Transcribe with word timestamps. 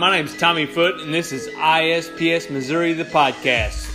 My 0.00 0.10
name 0.10 0.24
is 0.24 0.34
Tommy 0.34 0.64
Foot, 0.64 0.98
and 1.02 1.12
this 1.12 1.30
is 1.30 1.48
ISPS 1.48 2.48
Missouri, 2.48 2.94
the 2.94 3.04
podcast. 3.04 3.86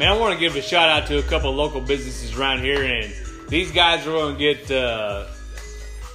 Man, 0.00 0.08
I 0.08 0.18
want 0.18 0.34
to 0.34 0.40
give 0.40 0.56
a 0.56 0.60
shout 0.60 0.88
out 0.88 1.06
to 1.06 1.18
a 1.18 1.22
couple 1.22 1.52
local 1.52 1.80
businesses 1.80 2.36
around 2.36 2.58
here, 2.58 2.82
and 2.82 3.14
these 3.48 3.70
guys 3.70 4.04
are 4.04 4.10
going 4.10 4.36
to 4.36 4.40
get 4.40 4.68
uh, 4.72 5.26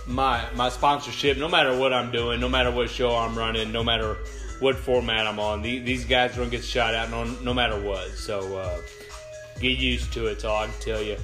my 0.07 0.43
my 0.55 0.69
sponsorship 0.69 1.37
no 1.37 1.47
matter 1.47 1.77
what 1.77 1.93
I'm 1.93 2.11
doing, 2.11 2.39
no 2.39 2.49
matter 2.49 2.71
what 2.71 2.89
show 2.89 3.15
I'm 3.15 3.37
running, 3.37 3.71
no 3.71 3.83
matter 3.83 4.17
what 4.59 4.75
format 4.75 5.27
I'm 5.27 5.39
on. 5.39 5.61
These 5.61 6.05
guys 6.05 6.37
are 6.37 6.45
to 6.45 6.49
get 6.49 6.63
shot 6.63 6.93
out 6.95 7.09
no, 7.09 7.25
no 7.41 7.53
matter 7.53 7.79
what. 7.79 8.11
So 8.11 8.57
uh, 8.57 8.81
get 9.59 9.77
used 9.77 10.13
to 10.13 10.27
it, 10.27 10.41
so 10.41 10.53
I 10.53 10.67
can 10.67 10.79
tell 10.79 11.01
you. 11.01 11.17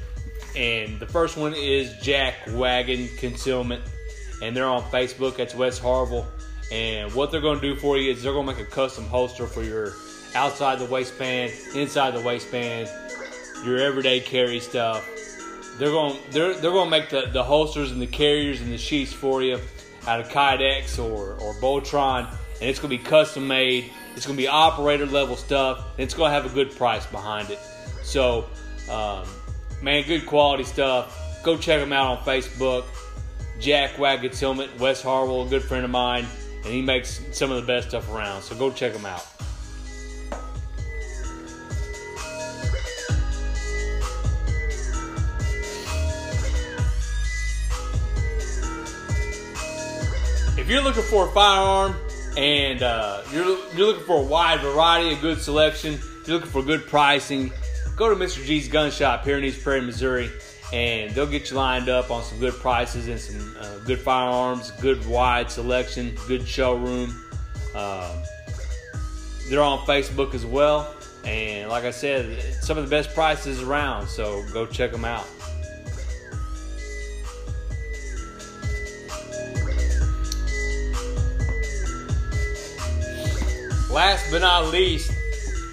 And 0.55 0.99
the 0.99 1.05
first 1.05 1.37
one 1.37 1.53
is 1.53 1.93
Jack 2.01 2.35
Wagon 2.49 3.07
Concealment, 3.17 3.83
and 4.41 4.55
they're 4.55 4.67
on 4.67 4.83
Facebook. 4.83 5.37
That's 5.37 5.55
Wes 5.55 5.79
Harwell. 5.79 6.27
And 6.71 7.13
what 7.13 7.31
they're 7.31 7.41
to 7.41 7.59
do 7.59 7.75
for 7.75 7.97
you 7.97 8.11
is 8.11 8.21
they're 8.21 8.33
to 8.33 8.43
make 8.43 8.59
a 8.59 8.69
custom 8.69 9.05
holster 9.05 9.47
for 9.47 9.63
your 9.63 9.93
outside 10.35 10.79
the 10.79 10.85
waistband, 10.85 11.51
inside 11.75 12.11
the 12.11 12.21
waistband, 12.21 12.89
your 13.65 13.77
everyday 13.77 14.19
carry 14.19 14.59
stuff. 14.59 15.07
They're 15.79 15.91
going 15.91 16.19
they're 16.31 16.53
they're 16.53 16.71
going 16.71 16.87
to 16.87 16.91
make 16.91 17.09
the, 17.09 17.29
the 17.31 17.43
holsters 17.43 17.91
and 17.91 18.01
the 18.01 18.07
carriers 18.07 18.59
and 18.59 18.69
the 18.71 18.77
sheaths 18.77 19.13
for 19.13 19.41
you 19.41 19.59
out 20.05 20.19
of 20.19 20.27
Kydex 20.27 20.99
or 20.99 21.35
or 21.35 21.53
Boltaron, 21.55 22.27
and 22.27 22.69
it's 22.69 22.79
going 22.79 22.91
to 22.91 23.01
be 23.01 23.09
custom 23.09 23.47
made. 23.47 23.89
It's 24.15 24.25
going 24.25 24.35
to 24.35 24.41
be 24.41 24.49
operator 24.49 25.05
level 25.05 25.37
stuff, 25.37 25.85
and 25.93 26.03
it's 26.03 26.13
going 26.13 26.29
to 26.29 26.33
have 26.33 26.45
a 26.45 26.53
good 26.53 26.75
price 26.75 27.05
behind 27.05 27.49
it. 27.49 27.59
So, 28.03 28.49
um, 28.91 29.25
man, 29.81 30.03
good 30.05 30.25
quality 30.25 30.65
stuff. 30.65 31.41
Go 31.43 31.57
check 31.57 31.79
them 31.79 31.93
out 31.93 32.17
on 32.17 32.25
Facebook. 32.25 32.83
Jack 33.61 33.97
Wagon 33.97 34.31
Helmet, 34.31 34.77
Wes 34.79 35.01
Harwell, 35.01 35.45
a 35.45 35.49
good 35.49 35.63
friend 35.63 35.85
of 35.85 35.91
mine, 35.91 36.25
and 36.65 36.73
he 36.73 36.81
makes 36.81 37.21
some 37.31 37.51
of 37.51 37.61
the 37.61 37.67
best 37.67 37.89
stuff 37.89 38.09
around. 38.11 38.41
So 38.41 38.55
go 38.55 38.71
check 38.71 38.91
them 38.93 39.05
out. 39.05 39.25
You're 50.69 50.83
looking 50.83 51.01
for 51.01 51.27
a 51.27 51.31
firearm 51.31 51.95
and 52.37 52.83
uh, 52.83 53.23
you're, 53.33 53.43
you're 53.75 53.87
looking 53.87 54.03
for 54.03 54.19
a 54.19 54.23
wide 54.23 54.59
variety, 54.59 55.13
a 55.13 55.19
good 55.19 55.41
selection, 55.41 55.97
you're 56.27 56.37
looking 56.37 56.51
for 56.51 56.61
good 56.61 56.85
pricing, 56.85 57.51
go 57.95 58.07
to 58.07 58.15
Mr. 58.15 58.45
G's 58.45 58.67
Gun 58.67 58.91
Shop 58.91 59.25
here 59.25 59.39
in 59.39 59.43
East 59.43 59.63
Prairie, 59.63 59.81
Missouri, 59.81 60.29
and 60.71 61.13
they'll 61.15 61.25
get 61.25 61.49
you 61.49 61.57
lined 61.57 61.89
up 61.89 62.11
on 62.11 62.21
some 62.23 62.39
good 62.39 62.53
prices 62.53 63.07
and 63.07 63.19
some 63.19 63.55
uh, 63.59 63.79
good 63.79 63.99
firearms, 63.99 64.69
good 64.79 65.03
wide 65.07 65.49
selection, 65.49 66.15
good 66.27 66.47
showroom. 66.47 67.09
Um, 67.73 68.15
they're 69.49 69.63
on 69.63 69.79
Facebook 69.87 70.35
as 70.35 70.45
well, 70.45 70.93
and 71.25 71.69
like 71.69 71.83
I 71.83 71.91
said, 71.91 72.43
some 72.61 72.77
of 72.77 72.83
the 72.83 72.89
best 72.91 73.15
prices 73.15 73.63
around, 73.63 74.07
so 74.07 74.45
go 74.53 74.67
check 74.67 74.91
them 74.91 75.03
out. 75.03 75.25
Last 83.89 84.29
but 84.29 84.41
not 84.41 84.67
least 84.67 85.11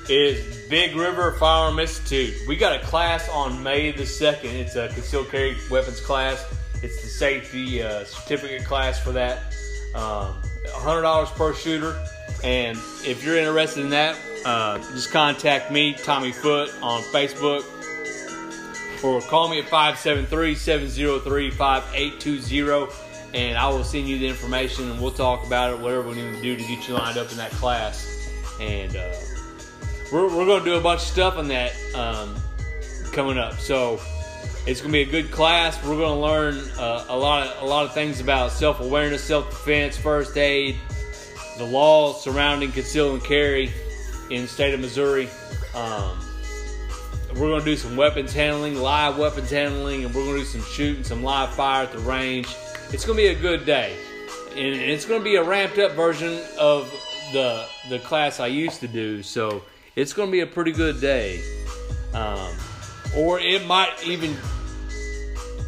is 0.09 0.67
Big 0.71 0.97
River 0.97 1.33
Firearm 1.33 1.79
Institute. 1.79 2.35
We 2.49 2.57
got 2.57 2.83
a 2.83 2.85
class 2.85 3.29
on 3.29 3.63
May 3.63 3.93
the 3.93 4.05
2nd. 4.05 4.45
It's 4.55 4.75
a 4.75 4.89
concealed 4.89 5.29
carry 5.29 5.55
weapons 5.71 6.01
class. 6.01 6.43
It's 6.83 7.03
the 7.03 7.09
safety 7.09 7.83
uh, 7.83 8.05
certificate 8.05 8.65
class 8.65 8.99
for 8.99 9.13
that. 9.13 9.55
Um, 9.95 10.35
$100 10.69 11.27
per 11.35 11.53
shooter. 11.53 12.03
And 12.43 12.79
if 13.05 13.23
you're 13.23 13.37
interested 13.37 13.83
in 13.83 13.91
that, 13.91 14.17
uh, 14.47 14.79
just 14.79 15.11
contact 15.11 15.71
me, 15.71 15.93
Tommy 15.93 16.33
Foot, 16.33 16.71
on 16.81 17.03
Facebook. 17.03 17.65
Or 19.05 19.21
call 19.21 19.49
me 19.49 19.59
at 19.59 19.69
573 19.69 20.55
703 20.55 21.51
5820 21.51 23.16
and 23.35 23.59
I 23.59 23.69
will 23.69 23.85
send 23.85 24.09
you 24.09 24.19
the 24.19 24.29
information 24.29 24.91
and 24.91 25.01
we'll 25.01 25.11
talk 25.11 25.47
about 25.47 25.73
it, 25.73 25.81
whatever 25.81 26.09
we 26.09 26.15
need 26.15 26.35
to 26.35 26.43
do 26.43 26.57
to 26.57 26.63
get 26.63 26.89
you 26.89 26.95
lined 26.95 27.19
up 27.19 27.31
in 27.31 27.37
that 27.37 27.51
class. 27.53 28.29
And 28.61 28.97
uh, 28.97 29.13
we're, 30.13 30.25
we're 30.25 30.47
going 30.47 30.65
to 30.65 30.71
do 30.71 30.77
a 30.77 30.81
bunch 30.81 31.03
of 31.03 31.07
stuff 31.07 31.37
on 31.37 31.49
that 31.49 31.73
um, 31.95 32.35
coming 33.13 33.39
up. 33.39 33.55
So 33.55 34.01
it's 34.67 34.81
going 34.81 34.93
to 34.93 34.99
be 34.99 35.03
a 35.03 35.05
good 35.11 35.31
class. 35.31 35.83
We're 35.85 35.97
going 35.97 36.15
to 36.15 36.21
learn 36.21 36.57
uh, 36.79 37.07
a 37.09 37.17
lot 37.17 37.47
of 37.47 37.63
a 37.63 37.67
lot 37.67 37.85
of 37.85 37.95
things 37.95 38.21
about 38.21 38.53
self 38.53 38.81
awareness, 38.81 39.23
self 39.23 39.51
defense, 39.51 39.97
first 39.97 40.37
aid, 40.37 40.77
the 41.59 41.65
laws 41.65 42.23
surrounding 42.23 42.73
conceal 42.73 43.15
and 43.15 43.23
carry 43.23 43.73
in 44.31 44.43
the 44.43 44.49
state 44.49 44.75
of 44.75 44.81
Missouri. 44.81 45.29
Um, 45.75 46.19
we're 47.35 47.49
going 47.49 47.61
to 47.61 47.65
do 47.65 47.77
some 47.77 47.97
weapons 47.97 48.33
handling, 48.33 48.77
live 48.77 49.19
weapons 49.19 49.51
handling, 49.51 50.05
and 50.05 50.15
we're 50.15 50.25
going 50.25 50.37
to 50.37 50.41
do 50.41 50.47
some 50.47 50.63
shooting, 50.63 51.05
some 51.05 51.23
live 51.23 51.55
fire 51.55 51.85
at 51.85 51.93
the 51.93 51.99
range 51.99 52.49
it's 52.93 53.05
going 53.05 53.17
to 53.17 53.23
be 53.23 53.29
a 53.29 53.41
good 53.41 53.67
day. 53.67 53.97
And 54.51 54.75
it's 54.75 55.05
going 55.05 55.21
to 55.21 55.25
be 55.25 55.37
a 55.37 55.43
ramped 55.43 55.79
up 55.79 55.93
version 55.93 56.43
of 56.59 56.91
the 57.33 57.67
the 57.91 57.99
class 57.99 58.41
I 58.41 58.47
used 58.47 58.81
to 58.81 58.89
do. 58.89 59.23
So 59.23 59.63
it's 59.97 60.13
going 60.13 60.29
to 60.29 60.33
be 60.33 60.41
a 60.41 60.47
pretty 60.47 60.73
good 60.73 61.01
day. 61.01 61.43
Um, 62.15 62.55
or 63.15 63.39
it 63.41 63.67
might 63.67 63.93
even 64.07 64.37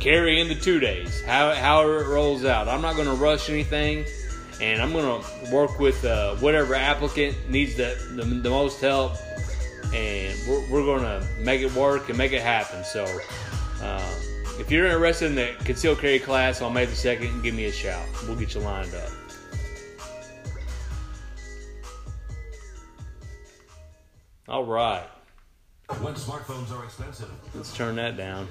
carry 0.01 0.41
into 0.41 0.55
two 0.55 0.79
days, 0.79 1.23
how, 1.23 1.53
however 1.55 2.03
it 2.03 2.09
rolls 2.09 2.45
out. 2.45 2.69
I'm 2.69 2.81
not 2.81 2.95
going 2.95 3.09
to 3.09 3.15
rush 3.15 3.51
anything, 3.51 4.07
and 4.61 4.81
I'm 4.81 4.93
going 4.93 5.23
to 5.23 5.55
work 5.55 5.79
with 5.79 6.05
uh, 6.05 6.37
whatever 6.37 6.75
applicant 6.75 7.37
needs 7.49 7.75
the, 7.77 7.97
the, 8.15 8.25
the 8.25 8.51
most 8.51 8.81
help, 8.81 9.17
and 9.93 10.39
we're, 10.49 10.61
we're 10.71 10.85
going 10.85 11.03
to 11.03 11.27
make 11.41 11.63
it 11.63 11.75
work 11.75 12.09
and 12.09 12.17
make 12.17 12.33
it 12.33 12.43
happen. 12.43 12.85
So, 12.85 13.05
um, 13.83 14.15
if 14.59 14.71
you're 14.71 14.87
interested 14.87 15.27
in 15.27 15.35
the 15.35 15.55
concealed 15.65 15.99
carry 15.99 16.19
class 16.19 16.61
on 16.63 16.73
May 16.73 16.85
the 16.85 16.93
2nd, 16.93 17.43
give 17.43 17.55
me 17.55 17.67
a 17.67 17.73
shout. 17.73 18.07
We'll 18.27 18.37
get 18.37 18.55
you 18.55 18.61
lined 18.61 18.95
up. 18.95 19.11
All 24.49 24.65
right. 24.65 25.07
When 26.01 26.15
smartphones 26.15 26.71
are 26.77 26.85
expensive. 26.85 27.31
Let's 27.55 27.75
turn 27.75 27.97
that 27.97 28.17
down. 28.17 28.49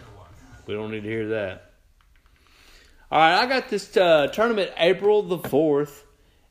We 0.65 0.73
don't 0.73 0.91
need 0.91 1.03
to 1.03 1.09
hear 1.09 1.27
that. 1.29 1.71
All 3.11 3.19
right, 3.19 3.41
I 3.41 3.45
got 3.45 3.69
this 3.69 3.95
uh, 3.95 4.27
tournament 4.27 4.71
April 4.77 5.23
the 5.23 5.37
4th, 5.37 6.01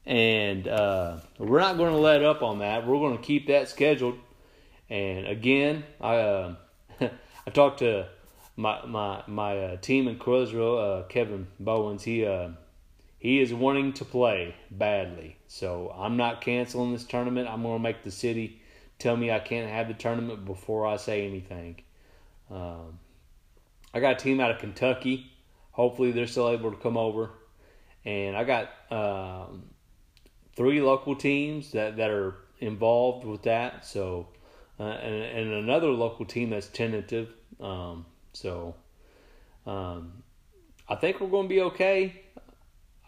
and 0.07 0.67
uh, 0.67 1.19
we're 1.39 1.61
not 1.61 1.77
going 1.77 1.93
to 1.93 1.99
let 1.99 2.25
up 2.25 2.43
on 2.43 2.61
that. 2.61 2.87
We're 2.87 2.99
going 2.99 3.19
to 3.19 3.23
keep 3.23 3.49
that 3.49 3.69
scheduled. 3.69 4.19
And 4.89 5.27
again, 5.27 5.85
I 6.01 6.17
uh, 6.17 6.55
I 7.01 7.51
talked 7.53 7.81
to 7.81 8.09
my 8.57 8.85
my 8.87 9.23
my 9.27 9.59
uh, 9.59 9.77
team 9.77 10.09
in 10.09 10.19
Crowsville, 10.19 11.03
uh, 11.03 11.03
Kevin 11.05 11.47
Bowens, 11.61 12.03
he 12.03 12.25
uh, 12.25 12.49
he 13.19 13.41
is 13.41 13.53
wanting 13.53 13.93
to 13.95 14.05
play 14.05 14.57
badly. 14.71 15.37
So 15.47 15.95
I'm 15.97 16.17
not 16.17 16.41
canceling 16.41 16.93
this 16.93 17.05
tournament. 17.05 17.49
I'm 17.49 17.63
going 17.63 17.77
to 17.77 17.83
make 17.83 18.03
the 18.03 18.11
city 18.11 18.63
tell 18.99 19.17
me 19.17 19.31
I 19.31 19.39
can't 19.39 19.71
have 19.71 19.89
the 19.89 19.95
tournament 19.95 20.45
before 20.47 20.87
I 20.87 20.97
say 20.97 21.27
anything. 21.27 21.83
Um, 22.51 22.99
I 23.93 24.01
got 24.01 24.13
a 24.13 24.17
team 24.17 24.41
out 24.41 24.51
of 24.51 24.59
Kentucky. 24.59 25.31
Hopefully 25.73 26.13
they're 26.13 26.27
still 26.27 26.49
able 26.49 26.71
to 26.71 26.77
come 26.79 26.97
over, 26.97 27.31
and 28.05 28.35
I 28.35 28.45
got 28.45 28.71
um, 28.91 29.65
three 30.55 30.81
local 30.81 31.15
teams 31.15 31.73
that 31.73 31.99
that 31.99 32.11
are 32.11 32.37
involved 32.59 33.27
with 33.27 33.43
that. 33.43 33.85
So. 33.87 34.29
Uh, 34.79 34.83
and, 34.83 35.15
and 35.15 35.53
another 35.55 35.89
local 35.89 36.27
team 36.27 36.51
that's 36.51 36.67
tentative. 36.67 37.33
Um, 37.59 38.05
so 38.37 38.75
um, 39.67 40.23
I 40.89 40.95
think 40.95 41.21
we're 41.21 41.29
going 41.29 41.49
to 41.49 41.49
be 41.49 41.63
okay. 41.63 42.23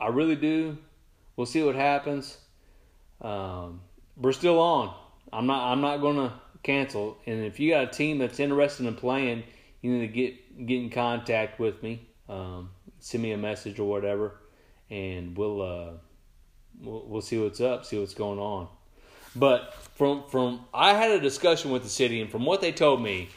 I 0.00 0.08
really 0.08 0.36
do. 0.36 0.78
We'll 1.36 1.46
see 1.46 1.62
what 1.62 1.75
happens. 1.75 2.38
Um, 3.20 3.82
we're 4.16 4.32
still 4.32 4.58
on. 4.58 4.94
I'm 5.32 5.46
not. 5.46 5.70
I'm 5.70 5.80
not 5.80 5.98
going 5.98 6.16
to 6.16 6.32
cancel. 6.62 7.19
And 7.26 7.44
if 7.44 7.60
you 7.60 7.70
got 7.70 7.84
a 7.84 7.86
team 7.88 8.19
that's 8.19 8.40
interested 8.40 8.86
in 8.86 8.94
playing, 8.94 9.44
you 9.82 9.92
need 9.92 10.06
to 10.06 10.12
get 10.12 10.66
get 10.66 10.82
in 10.82 10.90
contact 10.90 11.60
with 11.60 11.82
me. 11.82 12.08
Um, 12.28 12.70
send 12.98 13.22
me 13.22 13.32
a 13.32 13.38
message 13.38 13.78
or 13.78 13.88
whatever, 13.88 14.34
and 14.90 15.36
we'll, 15.36 15.62
uh, 15.62 15.90
we'll 16.81 17.06
we'll 17.06 17.22
see 17.22 17.38
what's 17.38 17.60
up. 17.60 17.84
See 17.84 17.98
what's 17.98 18.14
going 18.14 18.38
on. 18.38 18.69
But 19.36 19.74
from 19.94 20.24
from 20.31 20.64
I 20.72 20.94
had 20.94 21.10
a 21.10 21.20
discussion 21.20 21.70
with 21.70 21.82
the 21.82 21.90
city, 21.90 22.20
and 22.20 22.31
from 22.31 22.46
what 22.46 22.60
they 22.60 22.72
told 22.72 23.02
me, 23.02 23.28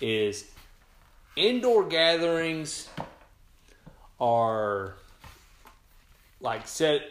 is 0.00 0.50
indoor 1.38 1.86
gatherings 1.86 2.88
are 4.20 4.94
like 6.40 6.66
set 6.66 7.02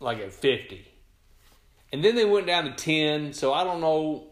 like 0.00 0.18
at 0.18 0.32
50. 0.32 0.86
And 1.92 2.04
then 2.04 2.14
they 2.14 2.24
went 2.24 2.46
down 2.46 2.64
to 2.64 2.72
10. 2.72 3.32
So 3.32 3.52
I 3.52 3.64
don't 3.64 3.80
know 3.80 4.26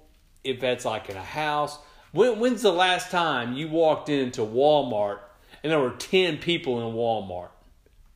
if 0.45 0.61
that's 0.61 0.85
like 0.85 1.09
in 1.09 1.17
a 1.17 1.23
house. 1.23 1.79
When, 2.13 2.39
when's 2.39 2.63
the 2.63 2.73
last 2.73 3.11
time 3.11 3.55
you 3.55 3.69
walked 3.69 4.09
into 4.09 4.43
Walmart 4.43 5.19
and 5.63 5.73
there 5.73 5.81
were 5.81 5.91
10 5.91 6.39
people 6.39 6.87
in 6.89 6.95
Walmart? 6.95 7.51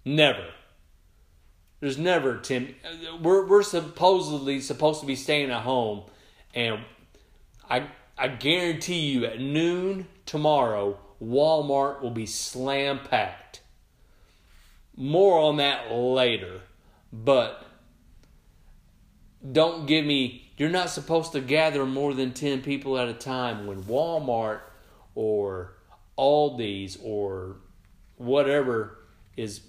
Never. 0.04 0.46
There's 1.80 1.98
never 1.98 2.36
10. 2.36 2.74
We're, 3.22 3.46
we're 3.46 3.62
supposedly 3.62 4.60
supposed 4.60 5.00
to 5.00 5.06
be 5.06 5.16
staying 5.16 5.50
at 5.50 5.62
home. 5.62 6.02
And 6.54 6.80
I, 7.68 7.88
I 8.18 8.28
guarantee 8.28 9.00
you 9.00 9.24
at 9.24 9.40
noon 9.40 10.06
tomorrow, 10.30 10.96
Walmart 11.20 12.00
will 12.02 12.12
be 12.12 12.24
slam 12.24 13.00
packed. 13.00 13.62
More 14.94 15.40
on 15.40 15.56
that 15.56 15.90
later. 15.90 16.60
But 17.12 17.66
don't 19.50 19.86
give 19.86 20.04
me, 20.04 20.52
you're 20.56 20.68
not 20.68 20.88
supposed 20.88 21.32
to 21.32 21.40
gather 21.40 21.84
more 21.84 22.14
than 22.14 22.32
10 22.32 22.62
people 22.62 22.96
at 22.96 23.08
a 23.08 23.12
time 23.12 23.66
when 23.66 23.82
Walmart 23.82 24.60
or 25.16 25.74
Aldi's 26.16 26.96
or 27.02 27.56
whatever 28.16 29.00
is 29.36 29.62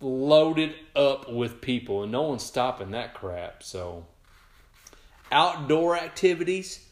loaded 0.00 0.74
up 0.96 1.30
with 1.30 1.60
people 1.60 2.02
and 2.02 2.10
no 2.10 2.22
one's 2.22 2.42
stopping 2.42 2.92
that 2.92 3.12
crap. 3.12 3.62
So, 3.62 4.06
outdoor 5.30 5.98
activities, 5.98 6.86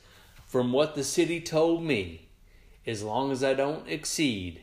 from 0.45 0.71
what 0.71 0.95
the 0.95 1.05
city 1.05 1.41
told 1.41 1.83
me, 1.83 2.28
as 2.89 3.03
long 3.03 3.31
as 3.31 3.45
I 3.45 3.53
don't 3.53 3.87
exceed 3.87 4.63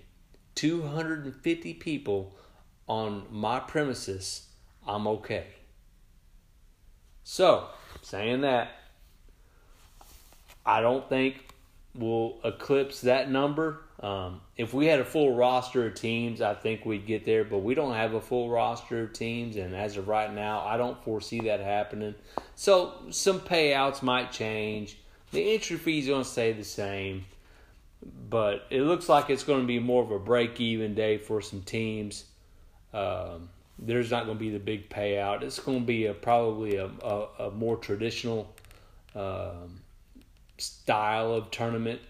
250 0.56 1.76
people 1.76 2.36
on 2.88 3.28
my 3.30 3.60
premises, 3.60 4.48
I'm 4.88 5.06
okay. 5.08 5.46
So, 7.24 7.68
saying 8.02 8.42
that, 8.42 8.72
I 10.66 10.82
don't 10.82 11.08
think 11.08 11.36
we'll 11.94 12.40
eclipse 12.44 13.02
that 13.02 13.30
number. 13.30 13.82
Um, 14.00 14.42
if 14.58 14.74
we 14.74 14.88
had 14.88 15.00
a 15.00 15.06
full 15.06 15.36
roster 15.36 15.86
of 15.86 15.94
teams, 15.94 16.42
I 16.42 16.56
think 16.56 16.84
we'd 16.84 17.06
get 17.06 17.26
there, 17.26 17.44
but 17.44 17.60
we 17.60 17.76
don't 17.76 17.94
have 17.94 18.16
a 18.16 18.22
full 18.22 18.50
roster 18.50 19.04
of 19.04 19.14
teams, 19.14 19.56
and 19.56 19.76
as 19.76 19.98
of 19.98 20.08
right 20.08 20.34
now, 20.34 20.62
I 20.66 20.78
don't 20.78 21.02
foresee 21.04 21.42
that 21.42 21.60
happening. 21.60 22.16
So, 22.56 22.96
some 23.12 23.40
payouts 23.40 24.02
might 24.02 24.32
change. 24.32 24.98
The 25.32 25.54
entry 25.54 25.78
fee 25.78 26.00
is 26.00 26.08
going 26.08 26.24
to 26.24 26.30
stay 26.30 26.54
the 26.54 26.64
same, 26.64 27.26
but 28.30 28.66
it 28.70 28.82
looks 28.82 29.10
like 29.10 29.30
it's 29.30 29.44
going 29.44 29.62
to 29.62 29.68
be 29.68 29.80
more 29.80 30.04
of 30.04 30.12
a 30.12 30.20
break 30.20 30.60
even 30.62 30.94
day 30.94 31.18
for 31.18 31.42
some 31.42 31.62
teams. 31.62 32.26
Um, 32.94 33.50
there's 33.78 34.12
not 34.12 34.26
going 34.26 34.38
to 34.38 34.44
be 34.44 34.52
the 34.52 34.60
big 34.60 34.90
payout. 34.90 35.42
It's 35.42 35.60
going 35.60 35.82
to 35.82 35.86
be 35.86 36.06
a, 36.06 36.14
probably 36.14 36.78
a, 36.78 36.86
a, 36.86 37.28
a 37.40 37.52
more 37.52 37.76
traditional 37.78 38.54
um, 39.16 39.82
style 40.58 41.34
of 41.34 41.52
tournament, 41.52 42.02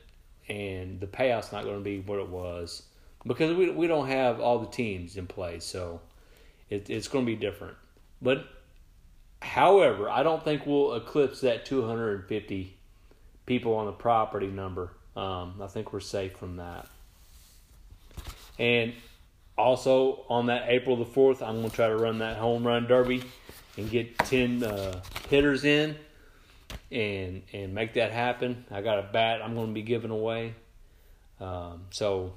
and 0.47 0.99
the 0.99 1.07
payout's 1.07 1.51
not 1.51 1.63
going 1.63 1.77
to 1.77 1.83
be 1.83 1.99
what 1.99 2.19
it 2.19 2.29
was 2.29 2.83
because 3.25 3.55
we 3.55 3.69
we 3.71 3.87
don't 3.87 4.07
have 4.07 4.39
all 4.39 4.59
the 4.59 4.67
teams 4.67 5.17
in 5.17 5.27
play, 5.27 5.59
so 5.59 6.01
it, 6.69 6.89
it's 6.89 7.07
going 7.07 7.25
to 7.25 7.31
be 7.31 7.35
different. 7.35 7.75
But 8.21 8.45
however, 9.41 10.09
I 10.09 10.23
don't 10.23 10.43
think 10.43 10.65
we'll 10.65 10.93
eclipse 10.93 11.41
that 11.41 11.65
250 11.65 12.77
people 13.45 13.75
on 13.75 13.85
the 13.85 13.91
property 13.91 14.47
number. 14.47 14.91
Um, 15.15 15.61
I 15.61 15.67
think 15.67 15.93
we're 15.93 15.99
safe 15.99 16.37
from 16.37 16.57
that. 16.57 16.87
And 18.59 18.93
also 19.57 20.25
on 20.29 20.47
that 20.47 20.65
April 20.67 20.97
the 20.97 21.05
4th, 21.05 21.41
I'm 21.41 21.57
going 21.57 21.69
to 21.69 21.75
try 21.75 21.87
to 21.87 21.95
run 21.95 22.19
that 22.19 22.37
home 22.37 22.65
run 22.65 22.87
derby 22.87 23.23
and 23.77 23.89
get 23.89 24.17
10 24.19 24.63
uh, 24.63 25.01
hitters 25.29 25.63
in 25.63 25.95
and 26.91 27.43
and 27.53 27.73
make 27.73 27.93
that 27.93 28.11
happen. 28.11 28.65
I 28.71 28.81
got 28.81 28.99
a 28.99 29.03
bat 29.03 29.41
I'm 29.41 29.55
going 29.55 29.67
to 29.67 29.73
be 29.73 29.81
giving 29.81 30.11
away. 30.11 30.55
Um, 31.39 31.83
so 31.89 32.33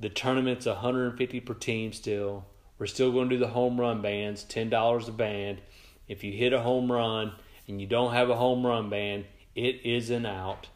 the 0.00 0.08
tournament's 0.08 0.66
150 0.66 1.40
per 1.40 1.54
team 1.54 1.92
still. 1.92 2.44
We're 2.78 2.86
still 2.86 3.12
going 3.12 3.28
to 3.28 3.36
do 3.36 3.40
the 3.40 3.48
home 3.48 3.80
run 3.80 4.02
bands, 4.02 4.44
$10 4.44 5.08
a 5.08 5.12
band. 5.12 5.60
If 6.08 6.24
you 6.24 6.32
hit 6.32 6.52
a 6.52 6.60
home 6.60 6.90
run 6.90 7.32
and 7.68 7.80
you 7.80 7.86
don't 7.86 8.12
have 8.12 8.28
a 8.28 8.36
home 8.36 8.66
run 8.66 8.90
band, 8.90 9.26
it 9.54 9.80
is 9.84 10.10
an 10.10 10.26
out. 10.26 10.68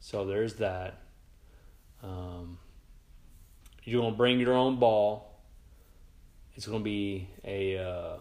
So 0.00 0.24
there's 0.24 0.54
that. 0.54 1.02
Um, 2.02 2.58
you're 3.84 4.00
to 4.12 4.16
bring 4.16 4.40
your 4.40 4.54
own 4.54 4.78
ball. 4.78 5.40
It's 6.54 6.66
to 6.80 6.84
be 6.84 7.28
a 7.44 7.78
uh, 7.78 8.16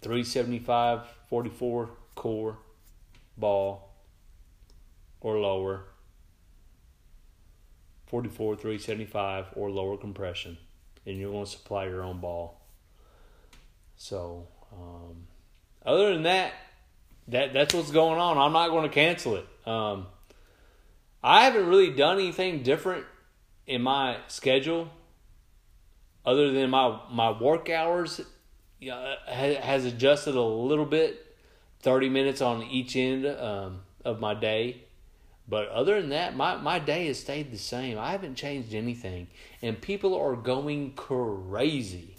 375 0.00 1.02
44 1.28 1.90
core 2.14 2.58
ball 3.36 3.94
or 5.20 5.38
lower. 5.38 5.84
44 8.06 8.56
375 8.56 9.46
or 9.54 9.70
lower 9.70 9.96
compression. 9.96 10.56
And 11.04 11.18
you're 11.18 11.32
to 11.44 11.50
supply 11.50 11.86
your 11.86 12.02
own 12.02 12.20
ball. 12.20 12.60
So, 13.96 14.46
um, 14.72 15.26
other 15.84 16.12
than 16.12 16.22
that, 16.22 16.52
that 17.28 17.52
that's 17.52 17.74
what's 17.74 17.90
going 17.90 18.18
on. 18.18 18.38
I'm 18.38 18.52
not 18.52 18.68
going 18.70 18.88
to 18.88 18.94
cancel 18.94 19.36
it. 19.36 19.46
Um, 19.66 20.06
I 21.22 21.44
haven't 21.44 21.66
really 21.66 21.90
done 21.90 22.18
anything 22.18 22.62
different 22.62 23.04
in 23.66 23.82
my 23.82 24.16
schedule 24.28 24.88
other 26.24 26.52
than 26.52 26.70
my 26.70 27.00
my 27.10 27.30
work 27.30 27.70
hours 27.70 28.20
has 29.26 29.84
adjusted 29.84 30.34
a 30.34 30.42
little 30.42 30.84
bit 30.84 31.36
30 31.80 32.08
minutes 32.08 32.40
on 32.40 32.62
each 32.62 32.96
end 32.96 33.26
um, 33.26 33.80
of 34.04 34.20
my 34.20 34.34
day 34.34 34.84
but 35.48 35.68
other 35.68 36.00
than 36.00 36.10
that 36.10 36.36
my, 36.36 36.56
my 36.56 36.78
day 36.78 37.06
has 37.06 37.18
stayed 37.18 37.50
the 37.50 37.58
same 37.58 37.98
i 37.98 38.10
haven't 38.12 38.34
changed 38.34 38.74
anything 38.74 39.26
and 39.62 39.80
people 39.80 40.14
are 40.14 40.36
going 40.36 40.92
crazy 40.92 42.14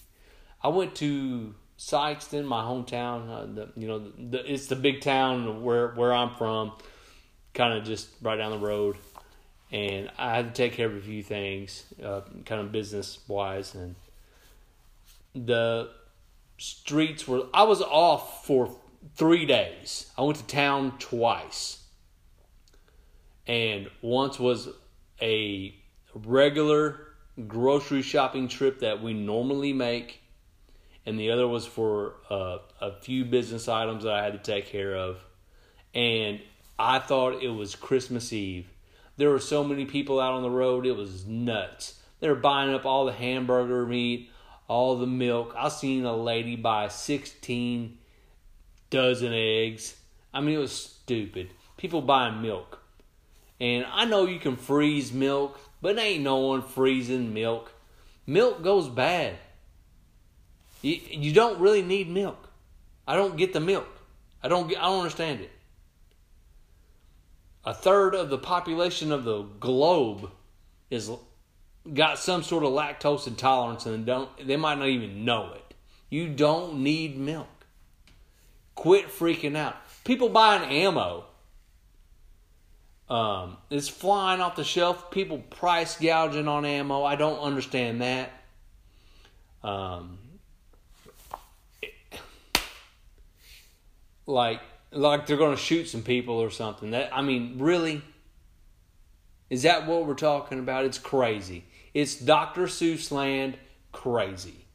i 0.63 0.67
went 0.67 0.95
to 0.95 1.53
Sikeston, 1.79 2.45
my 2.45 2.61
hometown 2.61 3.29
uh, 3.29 3.45
the, 3.45 3.69
you 3.75 3.87
know 3.87 3.99
the, 3.99 4.51
it's 4.51 4.67
the 4.67 4.75
big 4.75 5.01
town 5.01 5.63
where 5.63 5.93
where 5.95 6.13
i'm 6.13 6.35
from 6.35 6.73
kind 7.53 7.73
of 7.73 7.83
just 7.83 8.09
right 8.21 8.37
down 8.37 8.51
the 8.51 8.57
road. 8.57 8.97
And 9.71 10.09
I 10.17 10.35
had 10.35 10.47
to 10.47 10.63
take 10.63 10.73
care 10.73 10.87
of 10.87 10.95
a 10.95 11.01
few 11.01 11.21
things, 11.21 11.83
uh, 12.03 12.21
kind 12.45 12.61
of 12.61 12.71
business 12.71 13.19
wise. 13.27 13.75
And 13.75 13.95
the 15.35 15.89
streets 16.57 17.27
were, 17.27 17.43
I 17.53 17.63
was 17.63 17.81
off 17.81 18.45
for 18.45 18.75
three 19.15 19.45
days. 19.45 20.09
I 20.17 20.23
went 20.23 20.37
to 20.37 20.45
town 20.45 20.97
twice. 20.97 21.83
And 23.45 23.89
once 24.01 24.39
was 24.39 24.69
a 25.21 25.75
regular 26.13 26.99
grocery 27.47 28.01
shopping 28.01 28.47
trip 28.47 28.79
that 28.79 29.03
we 29.03 29.13
normally 29.13 29.73
make, 29.73 30.21
and 31.09 31.19
the 31.19 31.31
other 31.31 31.47
was 31.47 31.65
for 31.65 32.13
uh, 32.29 32.59
a 32.79 32.91
few 33.01 33.25
business 33.25 33.67
items 33.67 34.03
that 34.03 34.13
I 34.13 34.23
had 34.23 34.33
to 34.33 34.39
take 34.39 34.67
care 34.67 34.95
of. 34.95 35.17
And 35.95 36.39
I 36.77 36.99
thought 36.99 37.41
it 37.41 37.49
was 37.49 37.75
Christmas 37.75 38.31
Eve. 38.31 38.67
There 39.17 39.31
were 39.31 39.39
so 39.39 39.63
many 39.63 39.85
people 39.85 40.19
out 40.19 40.35
on 40.35 40.43
the 40.43 40.51
road, 40.51 40.85
it 40.85 40.95
was 40.95 41.25
nuts. 41.25 41.99
They 42.19 42.29
were 42.29 42.35
buying 42.35 42.75
up 42.75 42.85
all 42.85 43.05
the 43.05 43.11
hamburger 43.11 43.87
meat, 43.87 44.29
all 44.67 44.97
the 44.97 45.07
milk. 45.07 45.55
I 45.57 45.69
seen 45.69 46.05
a 46.05 46.15
lady 46.15 46.55
buy 46.55 46.89
16 46.89 47.97
dozen 48.91 49.33
eggs. 49.33 49.95
I 50.31 50.41
mean, 50.41 50.55
it 50.55 50.59
was 50.59 50.71
stupid. 50.71 51.49
People 51.77 52.03
buying 52.03 52.43
milk. 52.43 52.83
And 53.59 53.83
I 53.91 54.05
know 54.05 54.27
you 54.27 54.39
can 54.39 54.57
freeze 54.57 55.11
milk, 55.11 55.59
but 55.81 55.97
ain't 55.97 56.23
no 56.23 56.37
one 56.37 56.61
freezing 56.61 57.33
milk. 57.33 57.73
Milk 58.27 58.61
goes 58.61 58.87
bad. 58.87 59.37
You, 60.81 60.99
you 61.09 61.33
don't 61.33 61.59
really 61.59 61.81
need 61.81 62.09
milk. 62.09 62.49
I 63.07 63.15
don't 63.15 63.37
get 63.37 63.53
the 63.53 63.59
milk. 63.59 63.87
I 64.41 64.47
don't 64.47 64.67
get, 64.67 64.79
I 64.79 64.83
don't 64.83 64.99
understand 64.99 65.41
it 65.41 65.51
a 67.65 67.73
third 67.73 68.15
of 68.15 68.29
the 68.29 68.37
population 68.37 69.11
of 69.11 69.23
the 69.23 69.43
globe 69.59 70.31
is 70.89 71.11
got 71.93 72.19
some 72.19 72.43
sort 72.43 72.63
of 72.63 72.71
lactose 72.71 73.27
intolerance 73.27 73.85
and 73.85 74.05
don't 74.05 74.29
they 74.45 74.57
might 74.57 74.77
not 74.77 74.87
even 74.87 75.25
know 75.25 75.53
it. 75.53 75.73
You 76.09 76.29
don't 76.29 76.81
need 76.81 77.17
milk. 77.17 77.47
Quit 78.75 79.09
freaking 79.09 79.55
out. 79.55 79.75
People 80.03 80.29
buying 80.29 80.63
ammo. 80.63 81.25
Um, 83.09 83.57
it's 83.69 83.89
flying 83.89 84.39
off 84.39 84.55
the 84.55 84.63
shelf. 84.63 85.11
People 85.11 85.39
price 85.39 85.95
gouging 85.97 86.47
on 86.47 86.65
ammo. 86.65 87.03
I 87.03 87.15
don't 87.15 87.39
understand 87.39 88.01
that. 88.01 88.31
Um, 89.63 90.17
like 94.29 94.61
like 94.91 95.25
they're 95.27 95.37
going 95.37 95.55
to 95.55 95.61
shoot 95.61 95.89
some 95.89 96.03
people 96.03 96.35
or 96.35 96.49
something. 96.49 96.91
That 96.91 97.09
I 97.13 97.21
mean, 97.21 97.55
really? 97.57 98.01
Is 99.49 99.63
that 99.63 99.87
what 99.87 100.05
we're 100.05 100.13
talking 100.13 100.59
about? 100.59 100.85
It's 100.85 100.99
crazy. 100.99 101.65
It's 101.93 102.15
Dr. 102.15 102.63
Seuss 102.63 103.11
land 103.11 103.57
crazy. 103.91 104.65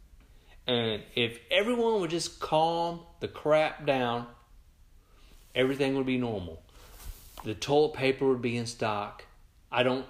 And 0.66 1.02
if 1.14 1.38
everyone 1.50 2.00
would 2.00 2.10
just 2.10 2.40
calm 2.40 3.00
the 3.20 3.28
crap 3.28 3.86
down, 3.86 4.26
everything 5.54 5.94
would 5.96 6.06
be 6.06 6.18
normal. 6.18 6.60
The 7.44 7.54
toilet 7.54 7.94
paper 7.94 8.26
would 8.26 8.42
be 8.42 8.56
in 8.56 8.66
stock. 8.66 9.24
I 9.70 9.82
don't, 9.82 10.06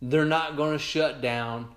they're 0.00 0.24
not 0.24 0.56
going 0.56 0.72
to 0.72 0.78
shut 0.78 1.20
down 1.20 1.74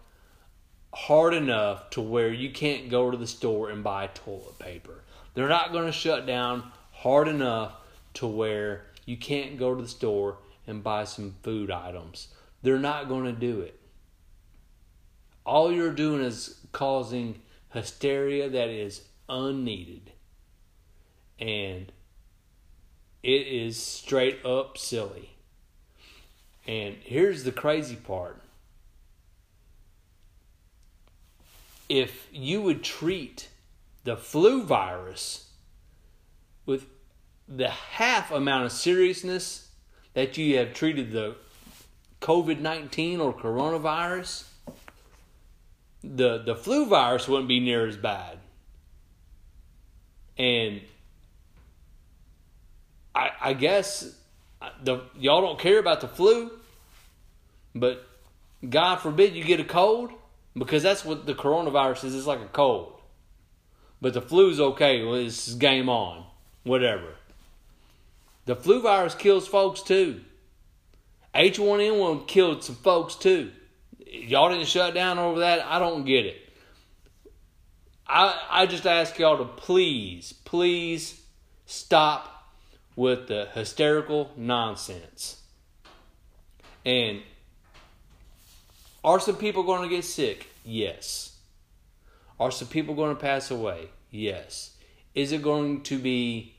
hard 0.93 1.33
enough 1.33 1.89
to 1.91 2.01
where 2.01 2.31
you 2.31 2.51
can't 2.51 2.89
go 2.89 3.09
to 3.09 3.17
the 3.17 3.27
store 3.27 3.69
and 3.69 3.83
buy 3.83 4.07
toilet 4.07 4.59
paper. 4.59 5.03
They're 5.39 5.47
not 5.47 5.71
going 5.71 5.85
to 5.85 5.93
shut 5.93 6.25
down 6.25 6.69
hard 6.91 7.29
enough 7.29 7.71
to 8.15 8.27
where 8.27 8.87
you 9.05 9.15
can't 9.15 9.57
go 9.57 9.73
to 9.73 9.81
the 9.81 9.87
store 9.87 10.39
and 10.67 10.83
buy 10.83 11.05
some 11.05 11.35
food 11.43 11.71
items. 11.71 12.27
They're 12.61 12.77
not 12.77 13.07
going 13.07 13.23
to 13.23 13.31
do 13.31 13.61
it. 13.61 13.79
All 15.45 15.71
you're 15.71 15.93
doing 15.93 16.21
is 16.25 16.59
causing 16.73 17.39
hysteria 17.69 18.49
that 18.49 18.67
is 18.67 19.03
unneeded. 19.29 20.11
And 21.39 21.89
it 23.23 23.47
is 23.47 23.77
straight 23.81 24.45
up 24.45 24.77
silly. 24.77 25.37
And 26.67 26.97
here's 27.01 27.45
the 27.45 27.53
crazy 27.53 27.95
part. 27.95 28.41
If 31.87 32.27
you 32.33 32.61
would 32.61 32.83
treat 32.83 33.47
the 34.03 34.17
flu 34.17 34.63
virus 34.63 35.49
with 36.65 36.85
the 37.47 37.69
half 37.69 38.31
amount 38.31 38.65
of 38.65 38.71
seriousness 38.71 39.69
that 40.13 40.37
you 40.37 40.57
have 40.57 40.73
treated 40.73 41.11
the 41.11 41.35
COVID 42.21 42.59
19 42.59 43.19
or 43.19 43.33
coronavirus, 43.33 44.45
the, 46.03 46.39
the 46.39 46.55
flu 46.55 46.85
virus 46.85 47.27
wouldn't 47.27 47.47
be 47.47 47.59
near 47.59 47.87
as 47.87 47.97
bad. 47.97 48.39
And 50.37 50.81
I, 53.13 53.31
I 53.41 53.53
guess 53.53 54.15
uh, 54.61 54.69
the 54.83 55.01
y'all 55.17 55.41
don't 55.41 55.59
care 55.59 55.79
about 55.79 56.01
the 56.01 56.07
flu, 56.07 56.51
but 57.75 58.07
God 58.67 58.97
forbid 58.97 59.35
you 59.35 59.43
get 59.43 59.59
a 59.59 59.65
cold 59.65 60.11
because 60.57 60.83
that's 60.83 61.03
what 61.03 61.25
the 61.25 61.33
coronavirus 61.33 62.05
is. 62.05 62.15
It's 62.15 62.27
like 62.27 62.41
a 62.41 62.47
cold, 62.47 62.98
but 64.01 64.13
the 64.13 64.21
flu's 64.21 64.59
okay. 64.59 65.03
Well, 65.03 65.15
it's 65.15 65.53
game 65.53 65.89
on, 65.89 66.25
whatever. 66.63 67.15
The 68.45 68.55
flu 68.55 68.81
virus 68.81 69.15
kills 69.15 69.47
folks 69.47 69.81
too. 69.81 70.21
H1N1 71.35 72.27
killed 72.27 72.63
some 72.63 72.75
folks 72.75 73.15
too. 73.15 73.51
Y'all 74.05 74.49
didn't 74.49 74.67
shut 74.67 74.93
down 74.93 75.19
over 75.19 75.41
that. 75.41 75.65
I 75.65 75.79
don't 75.79 76.05
get 76.05 76.25
it. 76.25 76.49
I 78.07 78.39
I 78.49 78.65
just 78.65 78.87
ask 78.87 79.17
y'all 79.19 79.37
to 79.37 79.45
please, 79.45 80.33
please 80.33 81.21
stop 81.67 82.51
with 82.95 83.27
the 83.27 83.47
hysterical 83.53 84.31
nonsense. 84.35 85.43
And 86.83 87.21
are 89.03 89.19
some 89.19 89.35
people 89.35 89.63
going 89.63 89.87
to 89.87 89.95
get 89.95 90.03
sick? 90.03 90.47
Yes. 90.65 91.28
Are 92.39 92.51
some 92.51 92.67
people 92.67 92.95
going 92.95 93.15
to 93.15 93.21
pass 93.21 93.51
away? 93.51 93.89
Yes. 94.09 94.77
Is 95.13 95.31
it 95.31 95.41
going 95.41 95.81
to 95.83 95.99
be 95.99 96.55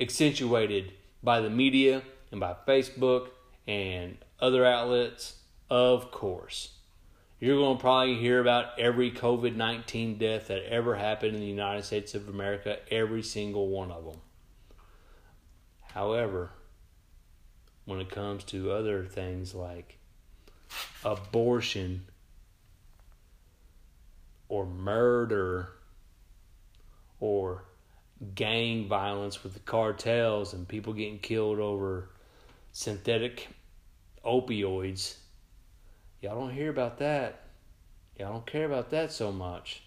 accentuated 0.00 0.92
by 1.22 1.40
the 1.40 1.50
media 1.50 2.02
and 2.30 2.40
by 2.40 2.56
Facebook 2.66 3.28
and 3.66 4.16
other 4.40 4.64
outlets? 4.64 5.40
Of 5.68 6.10
course. 6.10 6.72
You're 7.40 7.58
going 7.58 7.76
to 7.76 7.80
probably 7.80 8.16
hear 8.16 8.40
about 8.40 8.78
every 8.78 9.12
COVID 9.12 9.54
19 9.54 10.18
death 10.18 10.48
that 10.48 10.64
ever 10.64 10.96
happened 10.96 11.34
in 11.34 11.40
the 11.40 11.46
United 11.46 11.84
States 11.84 12.14
of 12.14 12.28
America, 12.28 12.78
every 12.90 13.22
single 13.22 13.68
one 13.68 13.92
of 13.92 14.04
them. 14.04 14.20
However, 15.92 16.50
when 17.84 18.00
it 18.00 18.10
comes 18.10 18.44
to 18.44 18.72
other 18.72 19.04
things 19.04 19.54
like 19.54 19.98
abortion 21.04 22.06
or 24.48 24.66
murder 24.66 25.70
or 27.20 27.64
gang 28.34 28.88
violence 28.88 29.42
with 29.42 29.54
the 29.54 29.60
cartels 29.60 30.52
and 30.52 30.66
people 30.66 30.92
getting 30.92 31.18
killed 31.18 31.58
over 31.58 32.10
synthetic 32.72 33.48
opioids, 34.24 35.16
y'all 36.20 36.40
don't 36.40 36.54
hear 36.54 36.70
about 36.70 36.98
that. 36.98 37.42
Y'all 38.18 38.32
don't 38.32 38.46
care 38.46 38.66
about 38.66 38.90
that 38.90 39.12
so 39.12 39.30
much. 39.30 39.82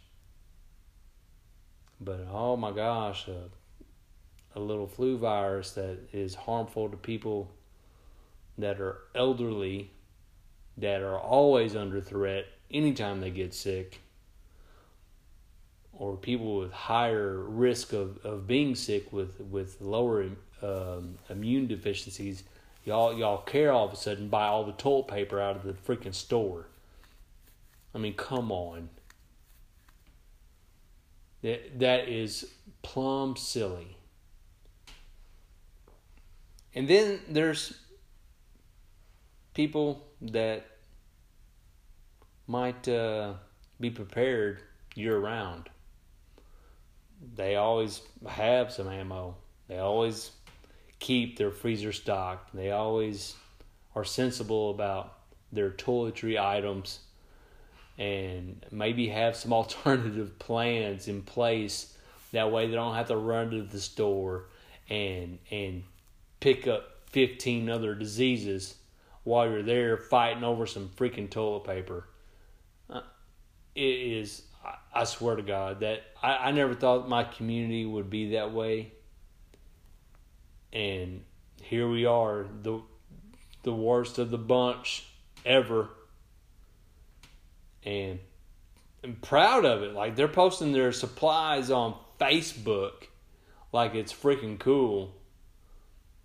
But 1.99 2.27
oh 2.31 2.55
my 2.57 2.71
gosh, 2.71 3.27
uh, 3.27 3.49
a 4.55 4.59
little 4.59 4.87
flu 4.87 5.17
virus 5.17 5.71
that 5.73 5.97
is 6.13 6.33
harmful 6.35 6.89
to 6.89 6.97
people 6.97 7.51
that 8.57 8.79
are 8.79 8.99
elderly, 9.15 9.91
that 10.77 11.01
are 11.01 11.19
always 11.19 11.75
under 11.75 12.01
threat 12.01 12.45
anytime 12.71 13.21
they 13.21 13.29
get 13.29 13.53
sick, 13.53 13.99
or 15.93 16.15
people 16.15 16.57
with 16.57 16.71
higher 16.71 17.37
risk 17.37 17.93
of, 17.93 18.23
of 18.25 18.47
being 18.47 18.75
sick 18.75 19.11
with, 19.11 19.39
with 19.39 19.79
lower 19.81 20.25
um, 20.61 21.17
immune 21.29 21.67
deficiencies, 21.67 22.43
y'all 22.85 23.17
y'all 23.17 23.39
care 23.39 23.71
all 23.71 23.87
of 23.87 23.93
a 23.93 23.95
sudden 23.95 24.27
buy 24.27 24.47
all 24.47 24.63
the 24.63 24.71
toilet 24.73 25.07
paper 25.07 25.39
out 25.39 25.55
of 25.55 25.63
the 25.63 25.73
freaking 25.73 26.13
store. 26.13 26.67
I 27.93 27.97
mean, 27.97 28.13
come 28.13 28.51
on. 28.51 28.89
That 31.41 31.79
that 31.79 32.07
is 32.07 32.51
plumb 32.81 33.35
silly. 33.35 33.97
And 36.73 36.87
then 36.87 37.19
there's 37.27 37.77
people 39.53 40.07
that 40.21 40.65
might 42.47 42.87
uh, 42.87 43.33
be 43.79 43.89
prepared 43.89 44.61
year 44.95 45.17
round. 45.17 45.69
They 47.35 47.55
always 47.55 48.01
have 48.27 48.71
some 48.71 48.87
ammo. 48.87 49.35
They 49.67 49.77
always 49.77 50.31
keep 50.99 51.37
their 51.37 51.51
freezer 51.51 51.91
stocked. 51.91 52.55
They 52.55 52.71
always 52.71 53.35
are 53.95 54.03
sensible 54.03 54.71
about 54.71 55.13
their 55.51 55.69
toiletry 55.69 56.41
items 56.41 56.99
and 57.97 58.65
maybe 58.71 59.09
have 59.09 59.35
some 59.35 59.53
alternative 59.61 60.39
plans 60.39 61.07
in 61.07 61.21
place. 61.21 61.95
That 62.31 62.51
way 62.51 62.67
they 62.67 62.75
don't 62.75 62.95
have 62.95 63.07
to 63.07 63.17
run 63.17 63.51
to 63.51 63.61
the 63.63 63.79
store 63.79 64.45
and 64.89 65.37
and 65.51 65.83
pick 66.39 66.67
up 66.67 67.01
15 67.11 67.69
other 67.69 67.93
diseases 67.93 68.75
while 69.23 69.49
you're 69.49 69.63
there 69.63 69.97
fighting 69.97 70.43
over 70.43 70.65
some 70.65 70.89
freaking 70.89 71.29
toilet 71.29 71.63
paper. 71.65 72.07
Uh, 72.89 73.01
it 73.75 73.81
is, 73.81 74.43
I, 74.93 75.03
swear 75.05 75.35
to 75.35 75.41
God, 75.41 75.79
that 75.79 76.03
I, 76.21 76.35
I 76.35 76.51
never 76.51 76.73
thought 76.73 77.09
my 77.09 77.23
community 77.23 77.85
would 77.85 78.09
be 78.09 78.31
that 78.31 78.53
way. 78.53 78.91
And 80.73 81.23
here 81.61 81.89
we 81.89 82.05
are, 82.05 82.45
the 82.61 82.81
the 83.63 83.73
worst 83.73 84.17
of 84.17 84.31
the 84.31 84.37
bunch 84.37 85.05
ever. 85.45 85.89
And 87.83 88.19
I'm 89.03 89.15
proud 89.15 89.65
of 89.65 89.83
it. 89.83 89.93
Like 89.93 90.15
they're 90.15 90.27
posting 90.27 90.71
their 90.71 90.91
supplies 90.91 91.69
on 91.69 91.95
Facebook 92.19 93.07
like 93.71 93.95
it's 93.95 94.13
freaking 94.13 94.59
cool 94.59 95.15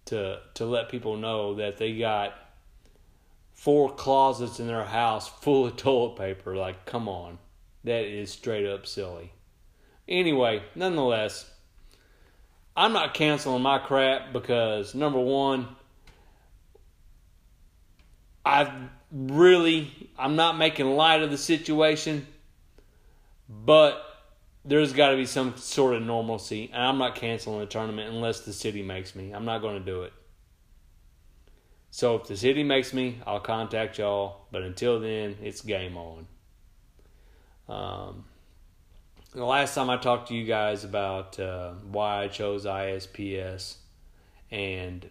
to 0.07 0.41
to 0.55 0.65
let 0.65 0.89
people 0.89 1.17
know 1.17 1.55
that 1.55 1.79
they 1.79 1.97
got 1.97 2.35
four 3.55 3.93
closets 3.95 4.61
in 4.61 4.67
their 4.67 4.85
house 4.85 5.29
full 5.29 5.67
of 5.67 5.77
toilet 5.77 6.17
paper. 6.17 6.57
Like, 6.57 6.87
come 6.87 7.09
on. 7.09 7.39
That 7.87 8.05
is 8.05 8.33
straight 8.33 8.67
up 8.67 8.85
silly. 8.85 9.31
Anyway, 10.09 10.65
nonetheless, 10.75 11.49
I'm 12.77 12.93
not 12.93 13.15
canceling 13.15 13.63
my 13.63 13.79
crap 13.79 14.33
because 14.33 14.93
number 14.93 15.21
one, 15.21 15.69
I've 18.45 18.73
really 19.13 20.11
I'm 20.19 20.35
not 20.35 20.59
making 20.59 20.97
light 20.97 21.23
of 21.23 21.31
the 21.31 21.39
situation, 21.39 22.27
but 23.49 24.03
there's 24.65 24.93
got 24.93 25.11
to 25.11 25.17
be 25.17 25.27
some 25.27 25.57
sort 25.57 25.95
of 25.95 26.03
normalcy, 26.03 26.69
and 26.73 26.83
I'm 26.83 26.99
not 26.99 27.15
canceling 27.15 27.61
the 27.61 27.67
tournament 27.67 28.13
unless 28.13 28.41
the 28.41 28.53
city 28.53 28.83
makes 28.83 29.15
me. 29.15 29.31
I'm 29.31 29.45
not 29.45 29.63
going 29.63 29.79
to 29.79 29.85
do 29.85 30.03
it. 30.03 30.13
So 31.93 32.17
if 32.17 32.27
the 32.27 32.37
city 32.37 32.65
makes 32.65 32.93
me, 32.93 33.21
I'll 33.25 33.39
contact 33.39 33.99
y'all. 33.99 34.49
But 34.51 34.63
until 34.63 34.99
then, 34.99 35.37
it's 35.41 35.61
game 35.61 35.97
on. 35.97 36.27
Um, 37.69 38.25
the 39.35 39.45
last 39.45 39.75
time 39.75 39.91
I 39.91 39.97
talked 39.97 40.29
to 40.29 40.35
you 40.35 40.45
guys 40.45 40.85
about 40.85 41.39
uh, 41.39 41.73
why 41.91 42.23
I 42.23 42.29
chose 42.29 42.65
ISPS 42.65 43.77
and 44.51 45.09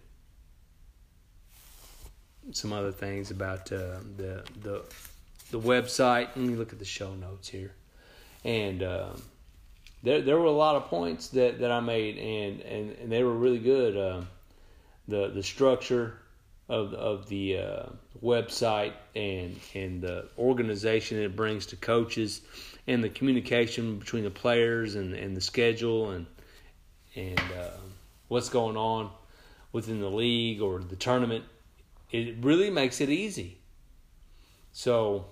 some 2.52 2.72
other 2.72 2.92
things 2.92 3.30
about 3.30 3.70
uh, 3.72 3.98
the 4.16 4.44
the 4.62 4.84
the 5.50 5.60
website. 5.60 6.28
Let 6.28 6.38
me 6.38 6.54
look 6.54 6.72
at 6.72 6.78
the 6.78 6.84
show 6.84 7.14
notes 7.14 7.48
here, 7.48 7.74
and. 8.44 8.82
Um, 8.82 9.22
there 10.02 10.20
there 10.20 10.38
were 10.38 10.46
a 10.46 10.52
lot 10.52 10.76
of 10.76 10.84
points 10.84 11.28
that, 11.28 11.58
that 11.58 11.72
I 11.72 11.80
made, 11.80 12.16
and, 12.18 12.60
and, 12.60 12.96
and 12.98 13.10
they 13.10 13.24
were 13.24 13.34
really 13.34 13.58
good. 13.58 13.96
Uh, 13.96 14.22
the 15.08 15.28
the 15.28 15.42
structure 15.42 16.18
of 16.68 16.94
of 16.94 17.28
the 17.28 17.58
uh, 17.58 17.86
website 18.22 18.92
and 19.14 19.58
and 19.74 20.02
the 20.02 20.28
organization 20.38 21.18
it 21.18 21.36
brings 21.36 21.66
to 21.66 21.76
coaches, 21.76 22.40
and 22.86 23.02
the 23.02 23.08
communication 23.08 23.98
between 23.98 24.24
the 24.24 24.30
players 24.30 24.94
and 24.94 25.14
and 25.14 25.36
the 25.36 25.40
schedule 25.40 26.10
and 26.10 26.26
and 27.14 27.40
uh, 27.58 27.70
what's 28.28 28.48
going 28.48 28.76
on 28.76 29.10
within 29.72 30.00
the 30.00 30.10
league 30.10 30.60
or 30.60 30.78
the 30.78 30.96
tournament, 30.96 31.44
it 32.10 32.36
really 32.40 32.70
makes 32.70 33.00
it 33.00 33.10
easy. 33.10 33.58
So 34.72 35.26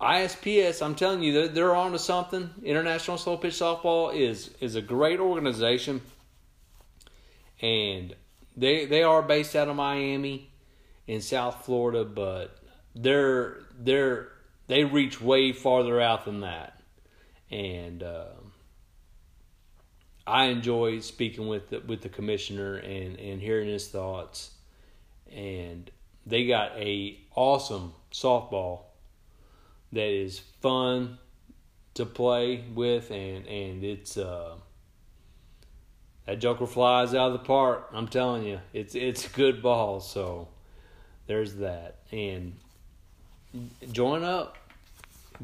ISPS, 0.00 0.82
I'm 0.82 0.94
telling 0.94 1.22
you, 1.22 1.32
they're, 1.32 1.48
they're 1.48 1.74
on 1.74 1.92
to 1.92 1.98
something. 1.98 2.50
International 2.64 3.16
Slow 3.16 3.36
Pitch 3.36 3.54
Softball 3.54 4.14
is 4.14 4.50
is 4.60 4.74
a 4.74 4.82
great 4.82 5.20
organization, 5.20 6.00
and 7.60 8.14
they 8.56 8.86
they 8.86 9.02
are 9.02 9.22
based 9.22 9.56
out 9.56 9.68
of 9.68 9.76
Miami, 9.76 10.52
in 11.06 11.20
South 11.20 11.64
Florida, 11.64 12.04
but 12.04 12.58
they're 12.94 13.58
they're 13.78 14.28
they 14.66 14.84
reach 14.84 15.20
way 15.20 15.52
farther 15.52 16.00
out 16.00 16.24
than 16.24 16.40
that, 16.40 16.80
and 17.50 18.02
uh, 18.02 18.26
I 20.26 20.44
enjoy 20.46 21.00
speaking 21.00 21.48
with 21.48 21.70
the, 21.70 21.80
with 21.80 22.02
the 22.02 22.08
commissioner 22.08 22.76
and 22.76 23.18
and 23.18 23.40
hearing 23.40 23.68
his 23.68 23.88
thoughts, 23.88 24.52
and 25.30 25.90
they 26.24 26.46
got 26.46 26.72
a 26.76 27.18
awesome 27.34 27.94
softball 28.12 28.82
that 29.92 30.08
is 30.08 30.38
fun 30.60 31.18
to 31.94 32.06
play 32.06 32.64
with 32.74 33.10
and 33.10 33.46
and 33.46 33.84
it's 33.84 34.16
uh 34.16 34.54
that 36.26 36.38
joker 36.40 36.66
flies 36.66 37.14
out 37.14 37.28
of 37.28 37.32
the 37.32 37.46
park 37.46 37.90
i'm 37.92 38.08
telling 38.08 38.44
you. 38.44 38.60
It's 38.72 38.94
it's 38.94 39.28
good 39.28 39.62
ball 39.62 40.00
so 40.00 40.48
there's 41.26 41.54
that. 41.56 41.96
And 42.10 42.56
join 43.90 44.22
up. 44.22 44.58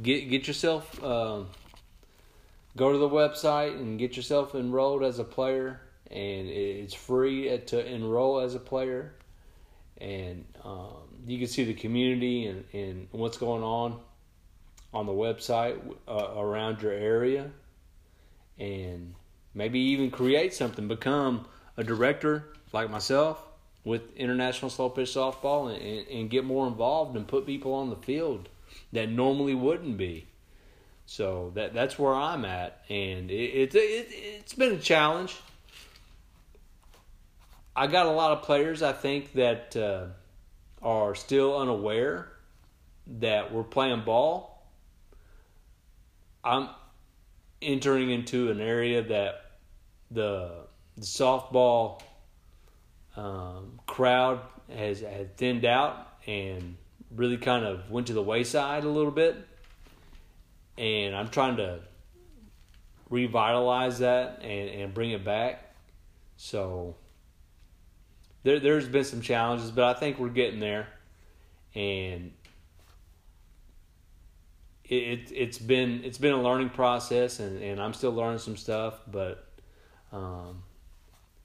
Get 0.01 0.29
get 0.29 0.47
yourself 0.47 1.03
uh, 1.03 1.43
go 2.77 2.93
to 2.93 2.99
the 2.99 3.09
website 3.09 3.75
and 3.75 3.99
get 3.99 4.17
yourself 4.17 4.55
enrolled 4.55 5.03
as 5.03 5.19
a 5.19 5.25
player. 5.25 5.81
And 6.11 6.49
it's 6.49 6.95
free 6.95 7.59
to 7.67 7.87
enroll 7.87 8.41
as 8.41 8.55
a 8.55 8.59
player. 8.59 9.15
And 10.01 10.45
um, 10.65 10.97
you 11.27 11.39
can 11.39 11.49
see 11.49 11.65
the 11.65 11.75
community 11.75 12.47
and, 12.47 12.65
and 12.73 13.09
what's 13.11 13.37
going 13.37 13.63
on 13.63 13.99
on 14.95 15.07
the 15.07 15.13
website 15.13 15.79
uh, 16.07 16.35
around 16.37 16.81
your 16.81 16.93
area. 16.93 17.51
And 18.59 19.15
maybe 19.55 19.79
even 19.79 20.11
create 20.11 20.55
something 20.55 20.89
become 20.89 21.47
a 21.77 21.85
director 21.85 22.45
like 22.73 22.91
myself 22.91 23.45
with 23.85 24.15
international 24.17 24.71
slow 24.71 24.91
pitch 24.91 25.09
softball 25.09 25.73
and, 25.73 25.83
and, 25.83 26.09
and, 26.09 26.31
get 26.31 26.45
more 26.45 26.67
involved 26.67 27.17
and 27.17 27.27
put 27.27 27.47
people 27.47 27.73
on 27.73 27.89
the 27.89 27.97
field 27.97 28.49
that 28.93 29.09
normally 29.09 29.55
wouldn't 29.55 29.97
be. 29.97 30.27
So 31.07 31.53
that 31.55 31.73
that's 31.73 31.99
where 31.99 32.15
i'm 32.15 32.45
at. 32.45 32.83
And 32.91 33.31
it, 33.31 33.35
it, 33.35 33.75
it 33.75 34.09
it's 34.11 34.53
been 34.53 34.73
a 34.73 34.79
challenge. 34.79 35.37
I 37.75 37.87
got 37.87 38.07
a 38.07 38.11
lot 38.11 38.33
of 38.33 38.43
players 38.43 38.83
i 38.83 38.93
think 38.93 39.33
that 39.35 39.77
uh, 39.77 40.07
are 40.83 41.15
still 41.15 41.57
unaware 41.57 42.29
that 43.07 43.53
we're 43.53 43.65
playing 43.65 44.03
ball. 44.05 44.67
I'm 46.45 46.69
entering 47.61 48.11
into 48.11 48.51
an 48.51 48.61
area 48.61 49.03
that 49.03 49.53
the, 50.11 50.53
the 50.97 51.05
softball 51.05 52.01
um, 53.17 53.81
crowd 53.87 54.41
has 54.75 55.03
thinned 55.37 55.65
out 55.65 56.07
and 56.27 56.77
really 57.15 57.37
kind 57.37 57.65
of 57.65 57.91
went 57.91 58.07
to 58.07 58.13
the 58.13 58.23
wayside 58.23 58.85
a 58.85 58.89
little 58.89 59.11
bit. 59.11 59.37
And 60.77 61.17
I'm 61.17 61.29
trying 61.29 61.57
to 61.57 61.81
revitalize 63.11 63.99
that 64.01 64.41
and, 64.43 64.69
and 64.69 64.95
bring 64.95 65.11
it 65.11 65.25
back. 65.25 65.75
So 66.37 66.97
there 68.45 68.61
there's 68.61 68.89
been 68.89 69.05
some 69.05 69.21
challenges, 69.21 69.71
but 69.71 69.85
I 69.85 69.99
think 69.99 70.19
we're 70.19 70.29
getting 70.29 70.61
there. 70.61 70.89
And 71.75 72.33
it, 74.89 75.31
it 75.33 75.47
has 75.47 75.59
been 75.59 76.03
it's 76.05 76.19
been 76.19 76.33
a 76.33 76.43
learning 76.43 76.71
process 76.71 77.41
and, 77.41 77.63
and 77.63 77.81
I'm 77.81 77.95
still 77.95 78.13
learning 78.13 78.39
some 78.39 78.57
stuff 78.57 79.01
but 79.11 79.47
um, 80.13 80.63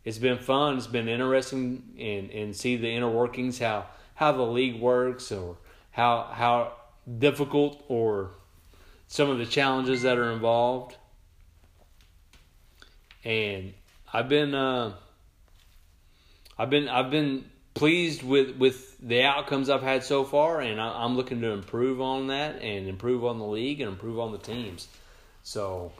it's 0.06 0.18
been 0.18 0.38
fun. 0.38 0.78
It's 0.78 0.88
been 0.88 1.08
interesting 1.08 1.94
and, 1.98 2.30
and 2.32 2.56
see 2.56 2.76
the 2.76 2.90
inner 2.90 3.10
workings 3.10 3.60
how 3.60 3.86
how 4.16 4.32
the 4.32 4.44
league 4.44 4.80
works 4.80 5.32
or 5.32 5.58
how 5.92 6.30
how 6.32 6.74
difficult 7.20 7.84
or 7.88 8.32
some 9.08 9.30
of 9.30 9.38
the 9.38 9.46
challenges 9.46 10.02
that 10.02 10.18
are 10.18 10.32
involved. 10.32 10.98
And 13.24 13.74
I've 14.12 14.28
been 14.28 14.54
uh, 14.54 14.94
I've 16.58 16.70
been 16.70 16.90
I've 16.90 17.10
been 17.10 17.46
pleased 17.74 18.24
with 18.24 18.58
with 18.58 18.98
the 19.00 19.24
outcomes 19.24 19.70
I've 19.70 19.84
had 19.84 20.04
so 20.04 20.24
far, 20.24 20.62
and 20.62 20.80
I, 20.80 21.04
am 21.04 21.16
looking 21.16 21.42
to 21.42 21.50
improve 21.50 22.02
on 22.02 22.28
that 22.28 22.62
and 22.62 22.88
improve 22.88 23.26
on 23.26 23.40
the 23.40 23.46
league 23.46 23.82
and 23.82 23.90
improve 23.90 24.20
on 24.20 24.32
the 24.32 24.38
teams. 24.38 24.88
So 25.44 25.92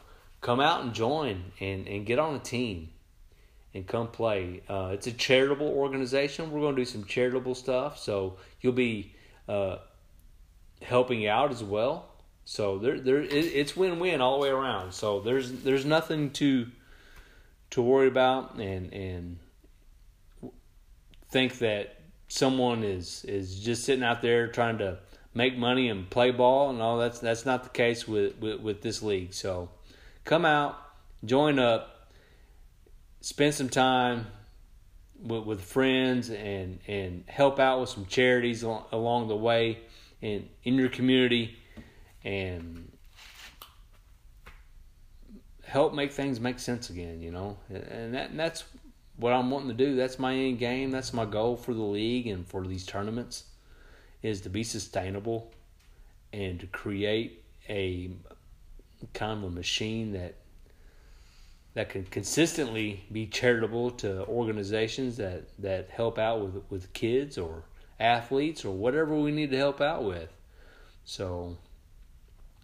come 0.42 0.60
out 0.60 0.84
and 0.84 0.94
join 0.94 1.52
and 1.60 1.88
and 1.88 2.06
get 2.06 2.20
on 2.20 2.36
a 2.36 2.40
team 2.40 2.90
and 3.74 3.88
come 3.88 4.08
play. 4.08 4.62
Uh, 4.70 4.92
it's 4.94 5.08
a 5.08 5.12
charitable 5.12 5.68
organization. 5.68 6.52
We're 6.52 6.62
going 6.62 6.76
to 6.76 6.82
do 6.82 6.86
some 6.86 7.06
charitable 7.06 7.56
stuff, 7.56 7.98
so 7.98 8.38
you'll 8.62 8.74
be 8.74 9.16
uh, 9.48 9.78
helping 10.82 11.28
out 11.28 11.52
as 11.52 11.64
well. 11.64 12.10
So 12.46 12.78
there, 12.78 13.00
there, 13.00 13.22
it's 13.22 13.76
win-win 13.76 14.20
all 14.20 14.38
the 14.38 14.44
way 14.44 14.50
around. 14.50 14.94
So 14.94 15.22
there's 15.22 15.52
there's 15.64 15.86
nothing 15.86 16.32
to 16.32 16.68
to 17.72 17.82
worry 17.82 18.08
about, 18.08 18.56
and 18.56 18.94
and 18.94 19.40
think 21.34 21.58
that 21.58 22.00
someone 22.28 22.84
is 22.84 23.26
is 23.26 23.60
just 23.60 23.84
sitting 23.84 24.04
out 24.04 24.22
there 24.22 24.48
trying 24.48 24.78
to 24.78 25.00
make 25.34 25.58
money 25.58 25.90
and 25.90 26.08
play 26.10 26.30
ball 26.30 26.70
and 26.70 26.80
all 26.80 27.00
that's 27.00 27.20
that's 27.20 27.44
not 27.46 27.64
the 27.64 27.70
case 27.70 28.08
with, 28.08 28.38
with, 28.40 28.60
with 28.62 28.82
this 28.84 29.02
league. 29.02 29.34
So 29.34 29.70
come 30.26 30.46
out, 30.46 30.78
join 31.26 31.58
up, 31.58 32.08
spend 33.22 33.56
some 33.56 33.70
time 33.70 34.28
with, 35.20 35.44
with 35.44 35.62
friends 35.62 36.30
and 36.30 36.80
and 36.88 37.24
help 37.28 37.60
out 37.60 37.82
with 37.82 37.90
some 37.90 38.06
charities 38.06 38.62
along, 38.62 38.86
along 38.92 39.28
the 39.28 39.36
way 39.36 39.80
in 40.22 40.48
in 40.64 40.76
your 40.76 40.90
community 40.90 41.58
and 42.24 42.92
help 45.66 45.96
make 45.96 46.12
things 46.12 46.40
make 46.40 46.60
sense 46.60 46.92
again, 46.92 47.22
you 47.22 47.32
know. 47.32 47.58
And 47.70 48.14
that 48.14 48.30
and 48.30 48.40
that's 48.40 48.64
what 49.18 49.34
I'm 49.34 49.52
wanting 49.52 49.70
to 49.70 49.74
do. 49.76 49.96
That's 49.96 50.20
my 50.20 50.36
end 50.36 50.60
game. 50.60 50.92
That's 50.92 51.14
my 51.14 51.26
goal 51.26 51.56
for 51.56 51.74
the 51.74 51.84
league 51.84 52.28
and 52.28 52.48
for 52.48 52.66
these 52.66 52.86
tournaments 52.86 53.46
is 54.22 54.42
to 54.42 54.50
be 54.50 54.64
sustainable 54.64 55.52
and 56.32 56.60
to 56.60 56.68
create 56.68 57.44
a 57.70 58.12
kind 59.14 59.44
of 59.44 59.52
a 59.52 59.54
machine 59.54 60.14
that 60.14 60.36
that 61.74 61.90
can 61.90 62.04
consistently 62.06 63.04
be 63.12 63.26
charitable 63.26 63.90
to 63.90 64.24
organizations 64.28 65.18
that, 65.18 65.44
that 65.58 65.90
help 65.90 66.20
out 66.20 66.40
with 66.40 66.64
with 66.70 66.94
kids 66.94 67.38
or 67.38 67.64
athletes 68.00 68.64
or 68.66 68.76
whatever 68.76 69.16
we 69.16 69.32
need 69.32 69.52
to 69.52 69.58
help 69.58 69.82
out 69.82 70.04
with. 70.04 70.30
So 71.06 71.58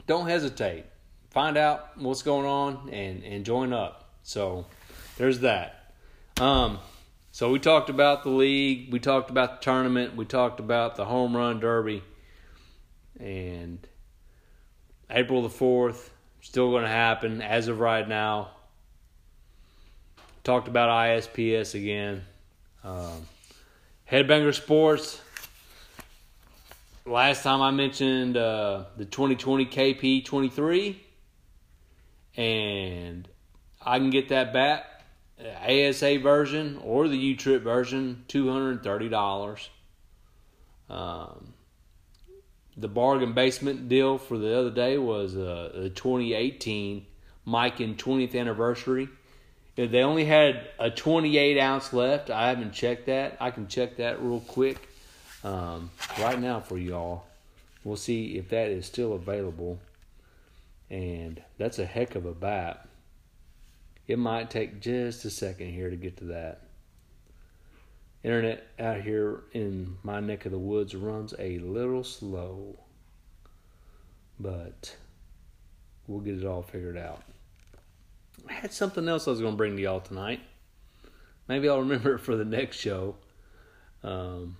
don't 0.08 0.28
hesitate. 0.28 0.86
Find 1.30 1.58
out 1.58 1.98
what's 1.98 2.24
going 2.24 2.46
on 2.46 2.90
and, 2.92 3.24
and 3.24 3.46
join 3.46 3.74
up. 3.74 4.10
So 4.24 4.66
there's 5.18 5.40
that. 5.40 5.79
Um, 6.40 6.80
so 7.32 7.52
we 7.52 7.60
talked 7.60 7.90
about 7.90 8.24
the 8.24 8.30
league, 8.30 8.94
we 8.94 9.00
talked 9.00 9.30
about 9.30 9.60
the 9.60 9.66
tournament, 9.66 10.16
we 10.16 10.24
talked 10.24 10.62
about 10.62 10.96
the 10.96 11.04
home 11.04 11.36
run 11.36 11.60
derby, 11.60 12.02
and 13.20 13.86
April 15.10 15.42
the 15.42 15.50
fourth 15.50 16.14
still 16.40 16.72
going 16.72 16.84
to 16.84 16.90
happen 16.90 17.42
as 17.42 17.68
of 17.68 17.82
right 17.82 18.08
now. 18.08 18.52
Talked 20.46 20.70
about 20.70 20.90
ISPS 20.90 21.76
again. 21.76 22.24
Um, 22.86 23.28
Headbanger 24.10 24.56
Sports. 24.56 25.22
Last 27.06 27.44
time 27.44 27.62
I 27.62 27.72
mentioned 27.72 28.38
uh, 28.38 28.86
the 28.96 29.04
2020 29.04 29.66
KP 29.66 30.24
23, 30.24 31.02
and 32.38 33.28
I 33.82 34.00
can 34.00 34.10
get 34.10 34.30
that 34.30 34.54
back 34.54 34.99
ASA 35.40 36.20
version 36.20 36.80
or 36.84 37.08
the 37.08 37.18
U 37.18 37.36
Trip 37.36 37.64
version, 37.64 38.26
two 38.28 38.52
hundred 38.52 38.84
thirty 38.84 39.10
dollars. 39.10 39.70
Um, 40.90 41.54
the 42.76 42.88
bargain 42.88 43.34
basement 43.34 43.90
deal 43.90 44.18
for 44.18 44.38
the 44.38 44.58
other 44.58 44.72
day 44.72 44.98
was 44.98 45.36
uh, 45.36 45.72
the 45.76 45.90
2018 45.90 47.06
and 47.46 47.98
20th 47.98 48.40
anniversary. 48.40 49.10
They 49.76 50.04
only 50.04 50.26
had 50.26 50.70
a 50.78 50.90
28 50.90 51.60
ounce 51.60 51.94
left. 51.94 52.30
I 52.30 52.50
haven't 52.50 52.74
checked 52.74 53.06
that. 53.08 53.38
I 53.40 53.52
can 53.52 53.68
check 53.68 53.98
that 53.98 54.22
real 54.22 54.42
quick 54.42 54.90
um, 55.44 55.90
right 56.20 56.40
now 56.40 56.60
for 56.60 56.78
y'all. 56.78 57.26
We'll 57.84 57.96
see 57.96 58.38
if 58.38 58.50
that 58.50 58.70
is 58.70 58.86
still 58.86 59.14
available. 59.14 59.80
And 60.90 61.42
that's 61.58 61.80
a 61.80 61.86
heck 61.86 62.16
of 62.16 62.26
a 62.26 62.34
bat. 62.34 62.88
It 64.10 64.18
might 64.18 64.50
take 64.50 64.82
just 64.82 65.24
a 65.26 65.30
second 65.30 65.70
here 65.70 65.92
to 65.92 65.96
get 65.96 66.18
to 66.18 66.24
that. 66.26 66.62
Internet 68.24 68.66
out 68.80 69.02
here 69.02 69.44
in 69.54 69.98
my 70.02 70.20
neck 70.20 70.48
of 70.48 70.52
the 70.52 70.58
woods 70.58 70.96
runs 70.96 71.36
a 71.38 71.60
little 71.60 72.04
slow, 72.04 72.80
but 74.40 74.96
we'll 76.08 76.22
get 76.22 76.40
it 76.40 76.44
all 76.44 76.64
figured 76.64 76.98
out. 76.98 77.22
I 78.50 78.54
had 78.54 78.74
something 78.74 79.08
else 79.08 79.28
I 79.28 79.32
was 79.32 79.42
going 79.42 79.54
to 79.54 79.58
bring 79.58 79.76
to 79.76 79.82
y'all 79.84 80.00
tonight. 80.00 80.40
Maybe 81.48 81.70
I'll 81.70 81.82
remember 81.82 82.16
it 82.16 82.22
for 82.22 82.36
the 82.36 82.44
next 82.44 82.78
show. 82.78 83.16
Um, 84.04 84.58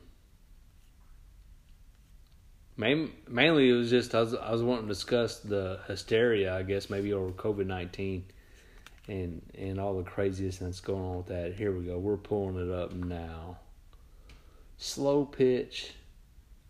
main, 2.78 3.14
mainly, 3.28 3.68
it 3.68 3.74
was 3.74 3.90
just 3.90 4.14
I 4.14 4.20
was, 4.20 4.36
I 4.36 4.52
was 4.52 4.62
wanting 4.62 4.86
to 4.86 4.94
discuss 4.94 5.40
the 5.40 5.80
hysteria, 5.88 6.56
I 6.56 6.62
guess, 6.62 6.92
maybe 6.92 7.14
over 7.14 7.32
COVID 7.32 7.66
19 7.66 8.26
and 9.10 9.42
and 9.58 9.80
all 9.80 9.98
the 9.98 10.04
craziness 10.04 10.58
that's 10.58 10.80
going 10.80 11.04
on 11.04 11.18
with 11.18 11.28
that. 11.28 11.54
Here 11.56 11.72
we 11.72 11.86
go. 11.86 11.98
We're 11.98 12.18
pulling 12.18 12.58
it 12.58 12.74
up 12.74 12.94
now. 12.94 13.58
Slow 14.78 15.26
pitch, 15.26 15.94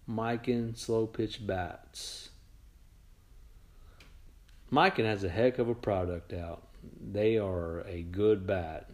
Miken 0.09 0.75
slow 0.75 1.05
pitch 1.05 1.45
bats. 1.45 2.29
Miken 4.71 5.05
has 5.05 5.23
a 5.23 5.29
heck 5.29 5.59
of 5.59 5.67
a 5.67 5.75
product 5.75 6.33
out. 6.33 6.63
They 7.11 7.37
are 7.37 7.81
a 7.81 8.01
good 8.03 8.47
bat. 8.47 8.89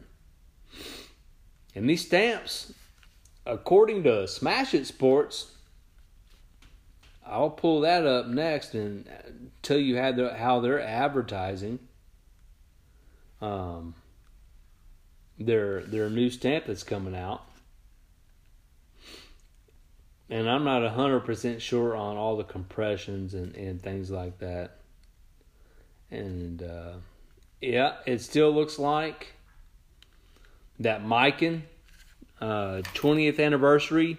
And 1.75 1.89
these 1.89 2.05
stamps, 2.05 2.73
according 3.45 4.03
to 4.03 4.27
Smash 4.27 4.73
It 4.73 4.87
Sports, 4.87 5.51
I'll 7.25 7.49
pull 7.49 7.81
that 7.81 8.05
up 8.05 8.27
next 8.27 8.73
and 8.73 9.05
tell 9.61 9.77
you 9.77 9.97
how 9.97 10.11
they're, 10.13 10.35
how 10.35 10.59
they're 10.61 10.81
advertising 10.81 11.79
um, 13.45 13.93
their 15.37 15.81
their 15.81 16.09
new 16.09 16.29
stamp 16.29 16.65
that's 16.65 16.83
coming 16.83 17.15
out. 17.15 17.43
And 20.29 20.49
I'm 20.49 20.63
not 20.63 20.89
hundred 20.91 21.21
percent 21.21 21.61
sure 21.61 21.95
on 21.95 22.17
all 22.17 22.35
the 22.37 22.43
compressions 22.43 23.33
and, 23.33 23.55
and 23.55 23.81
things 23.81 24.09
like 24.09 24.39
that. 24.39 24.77
And 26.09 26.63
uh, 26.63 26.93
yeah, 27.61 27.97
it 28.05 28.21
still 28.21 28.51
looks 28.51 28.79
like 28.79 29.33
that 30.79 31.03
Miken 31.03 31.61
uh, 32.41 32.81
20th 32.95 33.39
anniversary, 33.39 34.17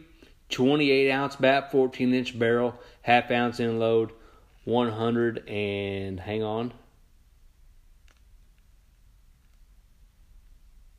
28 0.50 1.10
ounce 1.10 1.36
bat, 1.36 1.72
14 1.72 2.14
inch 2.14 2.38
barrel, 2.38 2.74
half 3.02 3.30
ounce 3.30 3.58
end 3.58 3.80
load, 3.80 4.12
100 4.64 5.48
and 5.48 6.20
hang 6.20 6.42
on, 6.42 6.72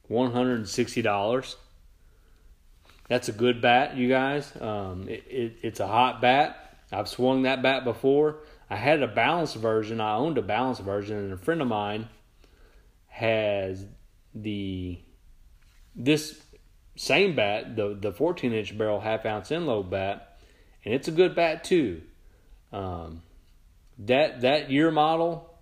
$160. 0.10 1.56
That's 3.08 3.30
a 3.30 3.32
good 3.32 3.62
bat, 3.62 3.96
you 3.96 4.10
guys. 4.10 4.52
Um, 4.60 5.08
it, 5.08 5.24
it, 5.30 5.58
it's 5.62 5.80
a 5.80 5.88
hot 5.88 6.22
bat. 6.22 6.78
I've 6.92 7.08
swung 7.08 7.44
that 7.44 7.62
bat 7.62 7.84
before. 7.84 8.38
I 8.70 8.76
had 8.76 9.02
a 9.02 9.08
balanced 9.08 9.56
version. 9.56 10.02
I 10.02 10.16
owned 10.16 10.38
a 10.38 10.42
balanced 10.42 10.82
version, 10.82 11.18
and 11.18 11.34
a 11.34 11.38
friend 11.38 11.62
of 11.62 11.68
mine 11.68 12.10
has 13.08 13.86
the 14.36 15.00
this 15.96 16.42
same 16.96 17.36
bat, 17.36 17.76
the 17.76 17.98
the 18.00 18.12
14 18.12 18.54
inch 18.54 18.78
barrel 18.78 19.00
half 19.00 19.26
ounce 19.26 19.52
end 19.52 19.68
load 19.68 19.90
bat, 19.90 20.40
and 20.84 20.94
it's 20.94 21.08
a 21.08 21.12
good 21.12 21.36
bat 21.36 21.64
too. 21.64 22.02
Um, 22.74 23.24
that 24.00 24.42
that 24.42 24.70
year 24.70 24.92
model, 24.92 25.58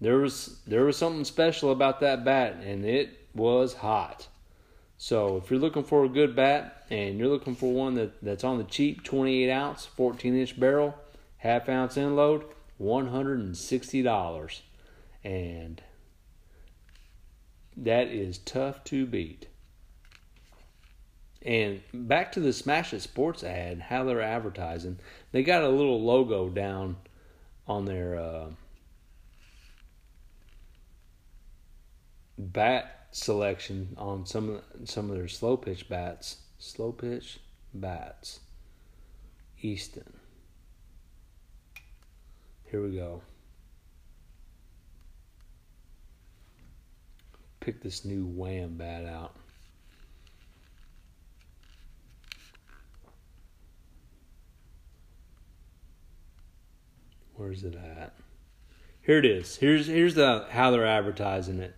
there 0.00 0.16
was 0.16 0.60
there 0.66 0.84
was 0.84 0.96
something 0.96 1.24
special 1.24 1.70
about 1.70 2.00
that 2.00 2.24
bat, 2.24 2.56
and 2.64 2.84
it 2.84 3.19
was 3.34 3.74
hot. 3.74 4.28
So 4.98 5.38
if 5.38 5.50
you're 5.50 5.60
looking 5.60 5.84
for 5.84 6.04
a 6.04 6.08
good 6.08 6.36
bat 6.36 6.84
and 6.90 7.18
you're 7.18 7.28
looking 7.28 7.54
for 7.54 7.72
one 7.72 7.94
that, 7.94 8.22
that's 8.22 8.44
on 8.44 8.58
the 8.58 8.64
cheap, 8.64 9.02
28 9.02 9.50
ounce, 9.50 9.86
14 9.86 10.36
inch 10.36 10.60
barrel, 10.60 10.94
half 11.38 11.68
ounce 11.68 11.96
end 11.96 12.16
load, 12.16 12.44
$160. 12.80 14.60
And 15.24 15.82
that 17.76 18.08
is 18.08 18.38
tough 18.38 18.84
to 18.84 19.06
beat. 19.06 19.46
And 21.42 21.80
back 21.94 22.32
to 22.32 22.40
the 22.40 22.52
Smash 22.52 22.92
It 22.92 23.00
Sports 23.00 23.42
ad, 23.42 23.80
how 23.80 24.04
they're 24.04 24.20
advertising. 24.20 24.98
They 25.32 25.42
got 25.42 25.62
a 25.62 25.68
little 25.70 26.02
logo 26.02 26.50
down 26.50 26.96
on 27.66 27.86
their 27.86 28.18
uh, 28.18 28.46
bat 32.36 32.99
selection 33.12 33.94
on 33.96 34.26
some 34.26 34.50
of 34.50 34.88
some 34.88 35.10
of 35.10 35.16
their 35.16 35.28
slow 35.28 35.56
pitch 35.56 35.88
bats. 35.88 36.38
Slow 36.58 36.92
pitch 36.92 37.40
bats. 37.74 38.40
Easton. 39.62 40.12
Here 42.70 42.82
we 42.82 42.96
go. 42.96 43.22
Pick 47.60 47.82
this 47.82 48.04
new 48.04 48.24
wham 48.24 48.76
bat 48.76 49.04
out. 49.04 49.34
Where's 57.34 57.64
it 57.64 57.74
at? 57.74 58.14
Here 59.02 59.18
it 59.18 59.24
is. 59.24 59.56
Here's 59.56 59.86
here's 59.86 60.14
the 60.14 60.46
how 60.50 60.70
they're 60.70 60.86
advertising 60.86 61.58
it. 61.58 61.74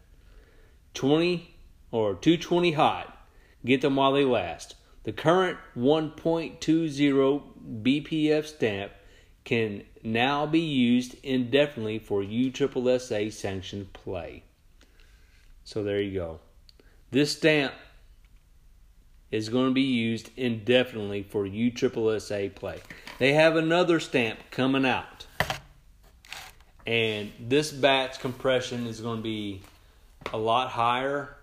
20 0.94 1.54
or 1.90 2.14
220 2.14 2.72
hot. 2.72 3.26
Get 3.64 3.80
them 3.80 3.96
while 3.96 4.12
they 4.12 4.24
last. 4.24 4.74
The 5.04 5.12
current 5.12 5.58
1.20 5.76 7.42
BPF 7.82 8.46
stamp 8.46 8.92
can 9.44 9.84
now 10.02 10.46
be 10.46 10.60
used 10.60 11.16
indefinitely 11.22 11.98
for 11.98 12.22
USSSA 12.22 13.32
sanctioned 13.32 13.92
play. 13.92 14.44
So 15.64 15.82
there 15.82 16.00
you 16.00 16.14
go. 16.14 16.40
This 17.10 17.32
stamp 17.36 17.74
is 19.30 19.48
going 19.48 19.68
to 19.68 19.74
be 19.74 19.82
used 19.82 20.30
indefinitely 20.36 21.22
for 21.22 21.44
USSSA 21.44 22.54
play. 22.54 22.80
They 23.18 23.32
have 23.32 23.56
another 23.56 23.98
stamp 23.98 24.38
coming 24.50 24.84
out. 24.84 25.26
And 26.86 27.32
this 27.40 27.70
batch 27.70 28.18
compression 28.20 28.86
is 28.86 29.00
going 29.00 29.18
to 29.18 29.22
be 29.22 29.62
a 30.32 30.38
lot 30.38 30.68
higher, 30.70 31.36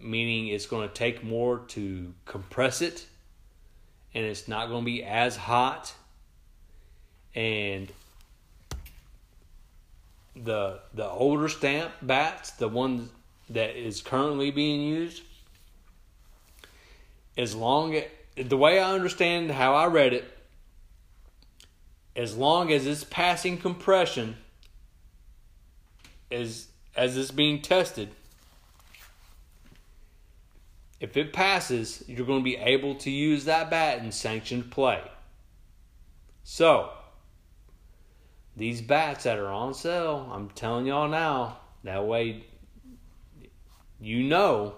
meaning 0.00 0.48
it's 0.48 0.66
going 0.66 0.88
to 0.88 0.94
take 0.94 1.22
more 1.22 1.60
to 1.68 2.12
compress 2.24 2.82
it 2.82 3.06
and 4.14 4.24
it's 4.24 4.48
not 4.48 4.68
going 4.68 4.82
to 4.82 4.84
be 4.84 5.04
as 5.04 5.36
hot. 5.36 5.94
And 7.34 7.92
the 10.34 10.80
the 10.94 11.06
older 11.06 11.48
stamp 11.48 11.92
bats, 12.02 12.52
the 12.52 12.68
one 12.68 13.10
that 13.50 13.76
is 13.76 14.00
currently 14.00 14.50
being 14.50 14.80
used, 14.80 15.22
as 17.36 17.54
long 17.54 17.94
as 17.94 18.04
the 18.36 18.56
way 18.56 18.80
I 18.80 18.92
understand 18.92 19.50
how 19.50 19.74
I 19.74 19.86
read 19.86 20.12
it, 20.12 20.24
as 22.16 22.36
long 22.36 22.72
as 22.72 22.86
it's 22.86 23.04
passing 23.04 23.58
compression, 23.58 24.36
as 26.30 26.66
as 26.96 27.16
it's 27.16 27.30
being 27.30 27.62
tested, 27.62 28.08
if 31.00 31.16
it 31.16 31.32
passes, 31.32 32.02
you're 32.06 32.26
going 32.26 32.40
to 32.40 32.44
be 32.44 32.56
able 32.56 32.94
to 32.96 33.10
use 33.10 33.44
that 33.44 33.70
bat 33.70 34.02
in 34.02 34.10
sanctioned 34.12 34.70
play. 34.70 35.02
So, 36.42 36.90
these 38.56 38.80
bats 38.80 39.24
that 39.24 39.38
are 39.38 39.48
on 39.48 39.74
sale, 39.74 40.28
I'm 40.32 40.50
telling 40.50 40.86
y'all 40.86 41.08
now, 41.08 41.58
that 41.84 42.04
way 42.04 42.44
you 44.00 44.22
know 44.22 44.74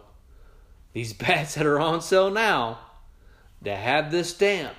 these 0.93 1.13
bats 1.15 1.55
that 1.55 1.67
are 1.67 1.81
on 1.81 2.03
sale 2.03 2.31
now 2.31 2.79
that 3.63 3.79
have 3.79 4.11
this 4.11 4.31
stamp 4.31 4.75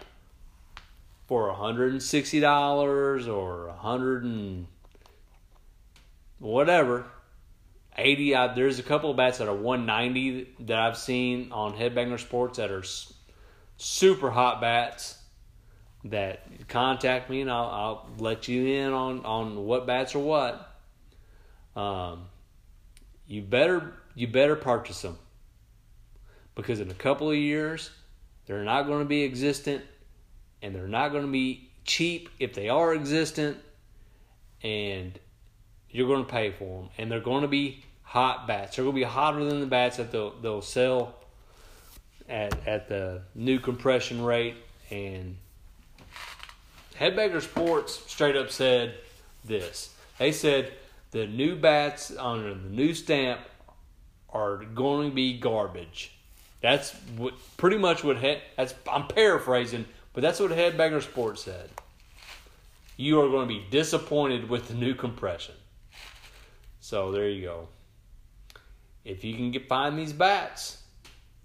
for 1.28 1.54
$160 1.54 3.28
or 3.28 3.68
100 3.68 4.24
and 4.24 4.68
whatever 6.40 7.06
80 7.98 8.36
uh, 8.36 8.48
there's 8.54 8.80
a 8.80 8.84
couple 8.84 9.12
of 9.12 9.18
bats 9.18 9.38
that 9.40 9.48
are 9.48 9.56
190 9.56 10.56
that 10.66 10.80
i've 10.80 10.98
seen 10.98 11.52
on 11.52 11.74
headbanger 11.74 12.20
sports 12.20 12.58
that 12.58 12.72
are 12.72 12.84
super 13.78 14.32
hot 14.32 14.62
bats 14.62 15.18
that 16.06 16.68
contact 16.68 17.30
me 17.30 17.42
and 17.42 17.52
i'll, 17.52 17.70
I'll 17.70 18.10
let 18.18 18.48
you 18.48 18.66
in 18.66 18.94
on, 18.94 19.26
on 19.26 19.66
what 19.66 19.86
bats 19.86 20.16
are 20.16 20.20
what. 20.20 20.68
Um, 21.76 22.26
you 23.28 23.42
better 23.42 23.94
you 24.14 24.28
better 24.28 24.56
purchase 24.56 25.02
them 25.02 25.18
because 26.54 26.82
in 26.82 26.92
a 26.92 26.96
couple 26.96 27.30
of 27.30 27.38
years 27.38 27.92
they're 28.46 28.64
not 28.64 28.84
going 28.84 29.00
to 29.00 29.06
be 29.06 29.24
existent 29.24 29.84
and 30.62 30.76
they're 30.76 30.88
not 30.88 31.10
going 31.10 31.26
to 31.26 31.32
be 31.32 31.72
cheap 31.86 32.30
if 32.40 32.54
they 32.54 32.68
are 32.68 32.94
existent. 32.94 33.58
And 34.64 35.18
you're 35.92 36.08
going 36.08 36.26
to 36.26 36.32
pay 36.32 36.52
for 36.52 36.82
them 36.82 36.90
and 36.98 37.12
they're 37.12 37.20
going 37.20 37.42
to 37.42 37.48
be 37.48 37.84
hot 38.04 38.48
bats 38.48 38.76
they're 38.76 38.86
going 38.86 38.96
to 38.96 39.00
be 39.00 39.04
hotter 39.04 39.44
than 39.44 39.60
the 39.60 39.66
bats 39.66 39.98
that 39.98 40.12
they'll, 40.12 40.32
they'll 40.42 40.62
sell 40.62 41.16
at, 42.28 42.56
at 42.68 42.88
the 42.88 43.22
new 43.36 43.60
compression 43.60 44.24
rate 44.24 44.56
and 44.90 45.36
Headbanger 47.02 47.42
Sports 47.42 48.00
straight 48.06 48.36
up 48.36 48.52
said 48.52 48.94
this. 49.44 49.96
They 50.20 50.32
said 50.32 50.72
the 51.10 51.26
new 51.26 51.56
bats 51.56 52.16
on 52.16 52.44
the 52.44 52.70
new 52.70 52.94
stamp 52.94 53.42
are 54.30 54.58
going 54.58 55.10
to 55.10 55.16
be 55.16 55.40
garbage. 55.40 56.12
That's 56.62 56.92
what 57.18 57.34
pretty 57.58 57.80
much 57.80 58.04
what 58.04 58.18
head. 58.18 58.44
That's 58.56 58.76
I'm 58.88 59.08
paraphrasing, 59.08 59.86
but 60.14 60.22
that's 60.22 60.40
what 60.40 60.52
Headbanger 60.52 61.02
Sports 61.02 61.42
said. 61.44 61.72
You 62.98 63.20
are 63.22 63.30
going 63.30 63.48
to 63.48 63.54
be 63.56 63.66
disappointed 63.72 64.48
with 64.48 64.68
the 64.68 64.76
new 64.76 64.94
compression. 64.94 65.56
So 66.82 67.12
there 67.12 67.30
you 67.30 67.44
go. 67.44 67.68
If 69.06 69.24
you 69.24 69.36
can 69.36 69.52
get 69.52 69.70
find 69.70 69.98
these 69.98 70.14
bats 70.14 70.82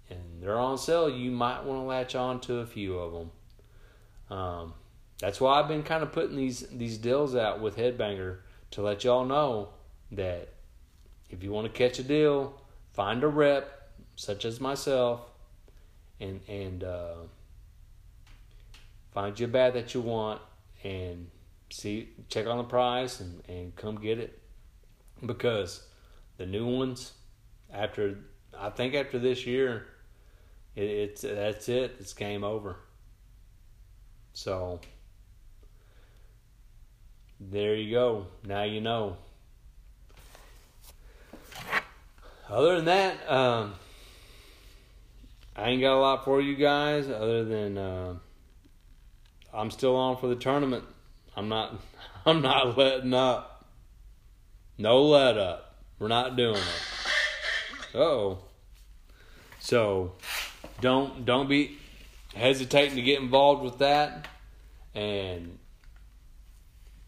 and 0.09 0.19
they're 0.41 0.57
on 0.57 0.77
sale, 0.77 1.09
you 1.09 1.31
might 1.31 1.63
want 1.63 1.79
to 1.79 1.83
latch 1.83 2.15
on 2.15 2.41
to 2.41 2.57
a 2.57 2.65
few 2.65 2.97
of 2.97 3.13
them. 3.13 4.37
Um, 4.37 4.73
that's 5.19 5.39
why 5.39 5.59
I've 5.59 5.67
been 5.67 5.83
kind 5.83 6.03
of 6.03 6.11
putting 6.11 6.35
these 6.35 6.61
these 6.71 6.97
deals 6.97 7.35
out 7.35 7.61
with 7.61 7.77
Headbanger 7.77 8.39
to 8.71 8.81
let 8.81 9.03
y'all 9.03 9.25
know 9.25 9.69
that 10.11 10.49
if 11.29 11.43
you 11.43 11.51
want 11.51 11.71
to 11.71 11.77
catch 11.77 11.99
a 11.99 12.03
deal, 12.03 12.59
find 12.93 13.23
a 13.23 13.27
rep 13.27 13.91
such 14.15 14.43
as 14.43 14.59
myself, 14.59 15.21
and 16.19 16.41
and 16.47 16.83
uh, 16.83 17.15
find 19.13 19.39
you 19.39 19.45
a 19.45 19.49
bat 19.49 19.73
that 19.73 19.93
you 19.93 20.01
want, 20.01 20.41
and 20.83 21.29
see 21.69 22.09
check 22.27 22.47
on 22.47 22.57
the 22.57 22.63
price 22.63 23.19
and 23.19 23.43
and 23.47 23.75
come 23.75 23.95
get 24.01 24.19
it 24.19 24.36
because 25.25 25.83
the 26.37 26.45
new 26.45 26.67
ones 26.67 27.13
after 27.71 28.19
I 28.57 28.69
think 28.69 28.93
after 28.93 29.19
this 29.19 29.45
year 29.45 29.87
it, 30.75 30.83
it's 30.83 31.21
that's 31.21 31.69
it 31.69 31.95
it's 31.99 32.13
game 32.13 32.43
over. 32.43 32.77
So 34.33 34.79
there 37.39 37.75
you 37.75 37.91
go. 37.91 38.27
Now 38.45 38.63
you 38.63 38.81
know. 38.81 39.17
Other 42.49 42.77
than 42.77 42.85
that, 42.85 43.29
um, 43.29 43.73
I 45.55 45.69
ain't 45.69 45.81
got 45.81 45.97
a 45.97 45.99
lot 45.99 46.23
for 46.23 46.39
you 46.39 46.55
guys 46.55 47.09
other 47.09 47.43
than 47.43 47.77
uh, 47.77 48.15
I'm 49.53 49.69
still 49.71 49.95
on 49.95 50.17
for 50.17 50.27
the 50.27 50.35
tournament. 50.35 50.83
I'm 51.35 51.49
not 51.49 51.81
I'm 52.25 52.41
not 52.41 52.77
letting 52.77 53.13
up. 53.13 53.56
No 54.77 55.01
let 55.03 55.37
up. 55.37 55.75
We're 55.99 56.07
not 56.07 56.35
doing 56.35 56.55
it. 56.55 57.95
Oh. 57.95 58.39
So 59.59 60.13
don't 60.81 61.25
don't 61.25 61.49
be 61.49 61.77
hesitating 62.35 62.95
to 62.95 63.01
get 63.01 63.19
involved 63.19 63.63
with 63.63 63.79
that 63.79 64.27
and 64.93 65.57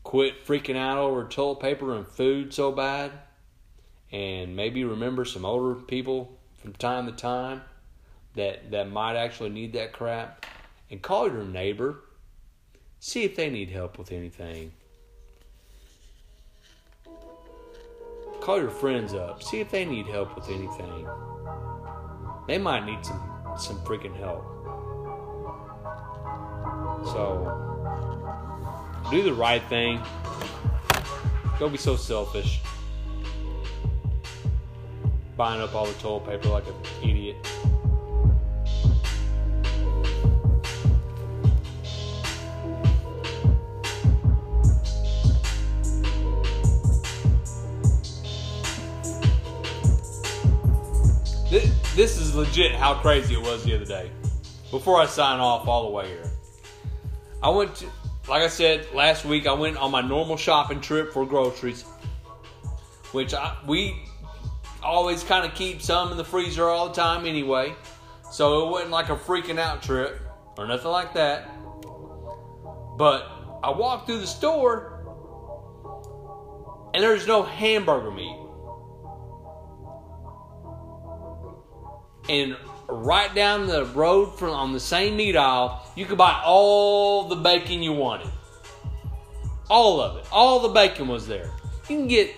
quit 0.03 0.45
freaking 0.45 0.75
out 0.75 0.97
over 0.97 1.25
toilet 1.25 1.59
paper 1.59 1.95
and 1.95 2.07
food 2.07 2.53
so 2.53 2.71
bad 2.71 3.11
and 4.11 4.55
maybe 4.55 4.83
remember 4.83 5.23
some 5.23 5.45
older 5.45 5.75
people 5.75 6.39
from 6.57 6.73
time 6.73 7.05
to 7.05 7.11
time 7.11 7.61
that 8.35 8.71
that 8.71 8.89
might 8.89 9.15
actually 9.15 9.49
need 9.49 9.73
that 9.73 9.93
crap 9.93 10.45
and 10.89 11.01
call 11.01 11.27
your 11.27 11.43
neighbor 11.43 11.99
see 12.99 13.23
if 13.23 13.35
they 13.35 13.49
need 13.49 13.69
help 13.69 13.99
with 13.99 14.11
anything 14.11 14.71
call 18.41 18.59
your 18.59 18.69
friends 18.69 19.13
up 19.13 19.41
see 19.43 19.59
if 19.59 19.69
they 19.69 19.85
need 19.85 20.05
help 20.07 20.35
with 20.35 20.47
anything 20.49 21.07
they 22.47 22.57
might 22.57 22.85
need 22.85 23.03
some 23.05 23.21
some 23.57 23.77
freaking 23.79 24.15
help 24.17 24.43
so 27.05 27.69
do 29.09 29.23
the 29.23 29.33
right 29.33 29.63
thing. 29.63 29.99
Don't 31.57 31.71
be 31.71 31.77
so 31.79 31.95
selfish. 31.95 32.61
Buying 35.35 35.61
up 35.61 35.73
all 35.73 35.87
the 35.87 35.93
toilet 35.93 36.25
paper 36.25 36.49
like 36.49 36.67
an 36.67 36.75
idiot. 37.01 37.37
This 51.99 52.17
is 52.17 52.33
legit 52.33 52.71
how 52.71 52.93
crazy 52.93 53.33
it 53.33 53.41
was 53.41 53.65
the 53.65 53.75
other 53.75 53.83
day. 53.83 54.09
Before 54.71 55.01
I 55.01 55.05
sign 55.05 55.41
off 55.41 55.67
all 55.67 55.83
the 55.83 55.89
way 55.89 56.07
here, 56.07 56.31
I 57.43 57.49
went 57.49 57.75
to 57.75 57.87
like 58.29 58.41
I 58.41 58.47
said 58.47 58.87
last 58.93 59.25
week, 59.25 59.45
I 59.45 59.51
went 59.51 59.75
on 59.75 59.91
my 59.91 59.99
normal 59.99 60.37
shopping 60.37 60.79
trip 60.79 61.11
for 61.11 61.25
groceries, 61.25 61.81
which 63.11 63.33
I, 63.33 63.57
we 63.67 64.01
always 64.81 65.25
kind 65.25 65.45
of 65.45 65.53
keep 65.55 65.81
some 65.81 66.09
in 66.11 66.15
the 66.17 66.23
freezer 66.23 66.69
all 66.69 66.87
the 66.87 66.93
time 66.93 67.25
anyway. 67.25 67.75
So 68.31 68.65
it 68.65 68.71
wasn't 68.71 68.91
like 68.91 69.09
a 69.09 69.17
freaking 69.17 69.59
out 69.59 69.83
trip 69.83 70.21
or 70.57 70.67
nothing 70.67 70.91
like 70.91 71.13
that. 71.15 71.49
But 72.97 73.29
I 73.61 73.71
walked 73.71 74.07
through 74.07 74.21
the 74.21 74.27
store 74.27 75.03
and 76.93 77.03
there's 77.03 77.27
no 77.27 77.43
hamburger 77.43 78.11
meat. 78.11 78.38
And 82.29 82.55
right 82.87 83.33
down 83.33 83.67
the 83.67 83.85
road 83.85 84.37
from 84.37 84.51
on 84.51 84.71
the 84.71 84.79
same 84.79 85.17
meat 85.17 85.35
aisle, 85.35 85.85
you 85.95 86.05
could 86.05 86.17
buy 86.17 86.41
all 86.45 87.27
the 87.27 87.35
bacon 87.35 87.81
you 87.81 87.91
wanted. 87.91 88.29
All 89.69 89.99
of 89.99 90.17
it. 90.17 90.25
All 90.31 90.59
the 90.59 90.69
bacon 90.69 91.07
was 91.07 91.27
there. 91.27 91.51
You 91.89 91.97
can 91.97 92.07
get 92.07 92.31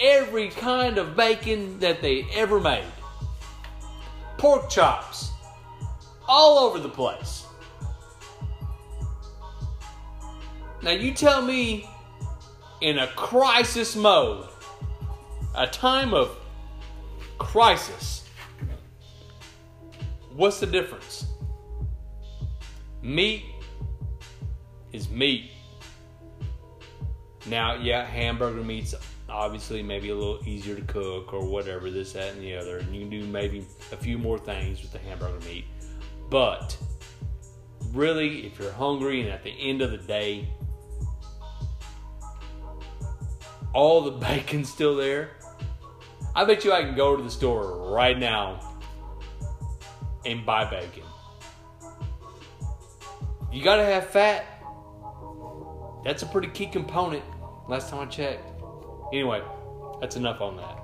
every 0.00 0.48
kind 0.48 0.98
of 0.98 1.16
bacon 1.16 1.78
that 1.80 2.02
they 2.02 2.26
ever 2.34 2.60
made. 2.60 2.84
Pork 4.38 4.68
chops. 4.68 5.30
All 6.28 6.58
over 6.58 6.78
the 6.78 6.88
place. 6.88 7.46
Now 10.82 10.90
you 10.90 11.14
tell 11.14 11.42
me 11.42 11.88
in 12.80 12.98
a 12.98 13.06
crisis 13.08 13.96
mode, 13.96 14.46
a 15.54 15.66
time 15.66 16.12
of 16.12 16.36
crisis, 17.38 18.25
What's 20.36 20.60
the 20.60 20.66
difference? 20.66 21.24
Meat 23.00 23.42
is 24.92 25.08
meat. 25.08 25.50
Now, 27.46 27.76
yeah, 27.76 28.04
hamburger 28.04 28.62
meat's 28.62 28.94
obviously 29.30 29.82
maybe 29.82 30.10
a 30.10 30.14
little 30.14 30.46
easier 30.46 30.74
to 30.74 30.82
cook 30.82 31.32
or 31.32 31.48
whatever, 31.48 31.90
this, 31.90 32.12
that, 32.12 32.34
and 32.34 32.42
the 32.42 32.54
other. 32.54 32.78
And 32.78 32.94
you 32.94 33.00
can 33.00 33.08
do 33.08 33.24
maybe 33.24 33.64
a 33.92 33.96
few 33.96 34.18
more 34.18 34.38
things 34.38 34.82
with 34.82 34.92
the 34.92 34.98
hamburger 34.98 35.42
meat. 35.46 35.64
But 36.28 36.76
really, 37.92 38.44
if 38.44 38.58
you're 38.58 38.72
hungry 38.72 39.22
and 39.22 39.30
at 39.30 39.42
the 39.42 39.54
end 39.58 39.80
of 39.80 39.90
the 39.90 39.96
day, 39.96 40.50
all 43.72 44.02
the 44.02 44.10
bacon's 44.26 44.68
still 44.68 44.96
there, 44.96 45.30
I 46.34 46.44
bet 46.44 46.62
you 46.62 46.74
I 46.74 46.82
can 46.82 46.94
go 46.94 47.16
to 47.16 47.22
the 47.22 47.30
store 47.30 47.90
right 47.90 48.18
now 48.18 48.75
and 50.26 50.44
buy 50.44 50.64
bacon. 50.64 51.04
You 53.52 53.62
gotta 53.62 53.84
have 53.84 54.08
fat. 54.08 54.44
That's 56.04 56.22
a 56.22 56.26
pretty 56.26 56.48
key 56.48 56.66
component. 56.66 57.24
Last 57.68 57.90
time 57.90 58.00
I 58.00 58.06
checked. 58.06 58.42
Anyway, 59.12 59.40
that's 60.00 60.16
enough 60.16 60.40
on 60.40 60.56
that. 60.56 60.82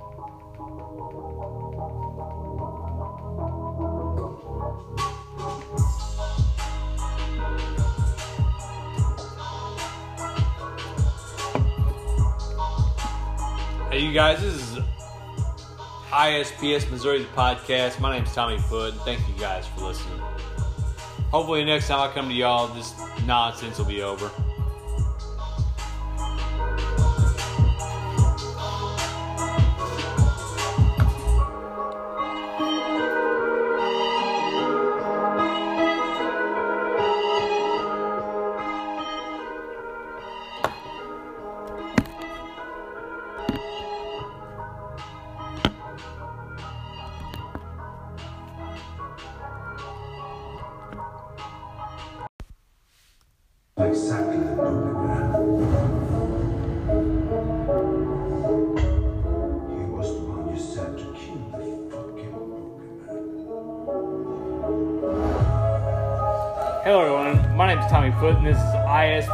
Hey, 13.91 13.99
you 13.99 14.13
guys, 14.13 14.41
this 14.41 14.53
is 14.55 14.72
ISPS 16.13 16.91
Missouri 16.91 17.23
the 17.23 17.29
podcast. 17.29 17.99
My 17.99 18.15
name 18.15 18.23
is 18.23 18.35
Tommy 18.35 18.59
Foot. 18.59 18.93
Thank 19.03 19.27
you 19.27 19.33
guys 19.39 19.65
for 19.65 19.85
listening. 19.85 20.19
Hopefully, 21.31 21.65
next 21.65 21.87
time 21.87 22.07
I 22.07 22.13
come 22.13 22.29
to 22.29 22.35
y'all, 22.35 22.67
this 22.67 22.93
nonsense 23.25 23.79
will 23.79 23.85
be 23.85 24.03
over. 24.03 24.29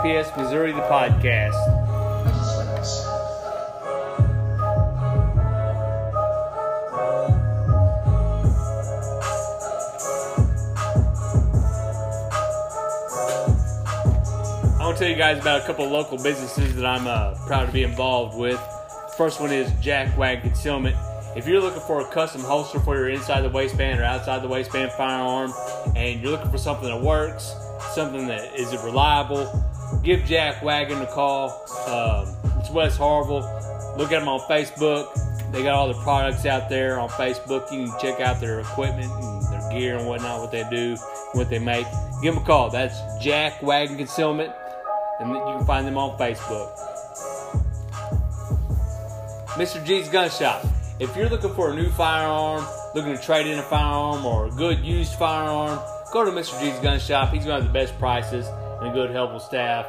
Missouri, 0.10 0.72
the 0.72 0.82
podcast. 0.82 1.54
I 14.74 14.84
want 14.84 14.98
to 14.98 15.00
tell 15.00 15.08
you 15.08 15.16
guys 15.16 15.40
about 15.40 15.62
a 15.62 15.66
couple 15.68 15.88
local 15.88 16.18
businesses 16.18 16.76
that 16.76 16.88
I'm 16.88 17.06
uh, 17.06 17.36
proud 17.46 17.68
to 17.68 17.72
be 17.72 17.84
involved 17.84 18.36
with. 18.36 18.60
First 19.16 19.40
one 19.40 19.52
is 19.52 19.72
Jack 19.80 20.18
Wagon 20.18 20.42
Concealment. 20.42 20.96
If 21.36 21.46
you're 21.48 21.62
looking 21.62 21.82
for 21.82 22.02
a 22.02 22.06
custom 22.06 22.42
holster 22.42 22.80
for 22.80 22.96
your 22.96 23.10
inside 23.10 23.42
the 23.42 23.50
waistband 23.50 24.00
or 24.00 24.06
outside 24.06 24.42
the 24.42 24.48
waistband 24.48 24.92
firearm, 24.94 25.54
and 25.96 26.20
you're 26.20 26.32
looking 26.32 26.50
for 26.50 26.58
something 26.58 26.90
that 26.90 27.00
works, 27.00 27.54
something 27.94 28.26
that 28.26 28.56
is 28.56 28.72
reliable, 28.84 29.69
give 30.04 30.26
Jack 30.26 30.64
Wagon 30.64 31.02
a 31.02 31.08
call. 31.08 31.50
Um, 31.88 32.36
it's 32.60 32.70
Wes 32.70 32.98
Harwell. 32.98 33.42
Look 33.98 34.12
at 34.12 34.20
them 34.20 34.28
on 34.28 34.40
Facebook. 34.42 35.14
They 35.52 35.64
got 35.64 35.74
all 35.74 35.88
the 35.88 36.00
products 36.02 36.46
out 36.46 36.70
there 36.70 37.00
on 37.00 37.10
Facebook. 37.10 37.72
You 37.72 37.88
can 37.88 38.00
check 38.00 38.22
out 38.22 38.40
their 38.40 38.60
equipment 38.60 39.12
and 39.12 39.44
their 39.52 39.72
gear 39.72 39.98
and 39.98 40.08
whatnot, 40.08 40.42
what 40.42 40.52
they 40.52 40.64
do, 40.70 40.96
what 41.34 41.50
they 41.50 41.60
make. 41.60 41.88
Give 42.22 42.36
them 42.36 42.44
a 42.44 42.46
call. 42.46 42.70
That's 42.70 42.98
Jack 43.22 43.62
Wagon 43.64 43.98
Concealment, 43.98 44.54
and 45.20 45.32
you 45.32 45.40
can 45.40 45.66
find 45.66 45.88
them 45.88 45.98
on 45.98 46.18
Facebook. 46.20 46.70
Mr. 49.50 49.84
G's 49.84 50.08
Gun 50.08 50.30
Shop. 50.30 50.66
If 51.00 51.16
you're 51.16 51.30
looking 51.30 51.54
for 51.54 51.72
a 51.72 51.76
new 51.76 51.90
firearm, 51.90 52.66
looking 52.94 53.16
to 53.16 53.22
trade 53.22 53.48
in 53.48 53.58
a 53.58 53.64
firearm 53.64 54.26
or 54.26 54.48
a 54.48 54.52
good 54.52 54.80
used 54.80 55.14
firearm, 55.14 55.80
go 56.14 56.24
to 56.24 56.32
Mr. 56.32 56.60
G's 56.62 56.80
Gun 56.80 57.00
Shop. 57.00 57.34
He's 57.34 57.46
going 57.46 57.60
to 57.60 57.64
have 57.66 57.74
the 57.74 57.80
best 57.80 57.98
prices 57.98 58.48
and 58.80 58.90
a 58.90 58.94
good, 58.94 59.12
helpful 59.12 59.40
staff. 59.40 59.88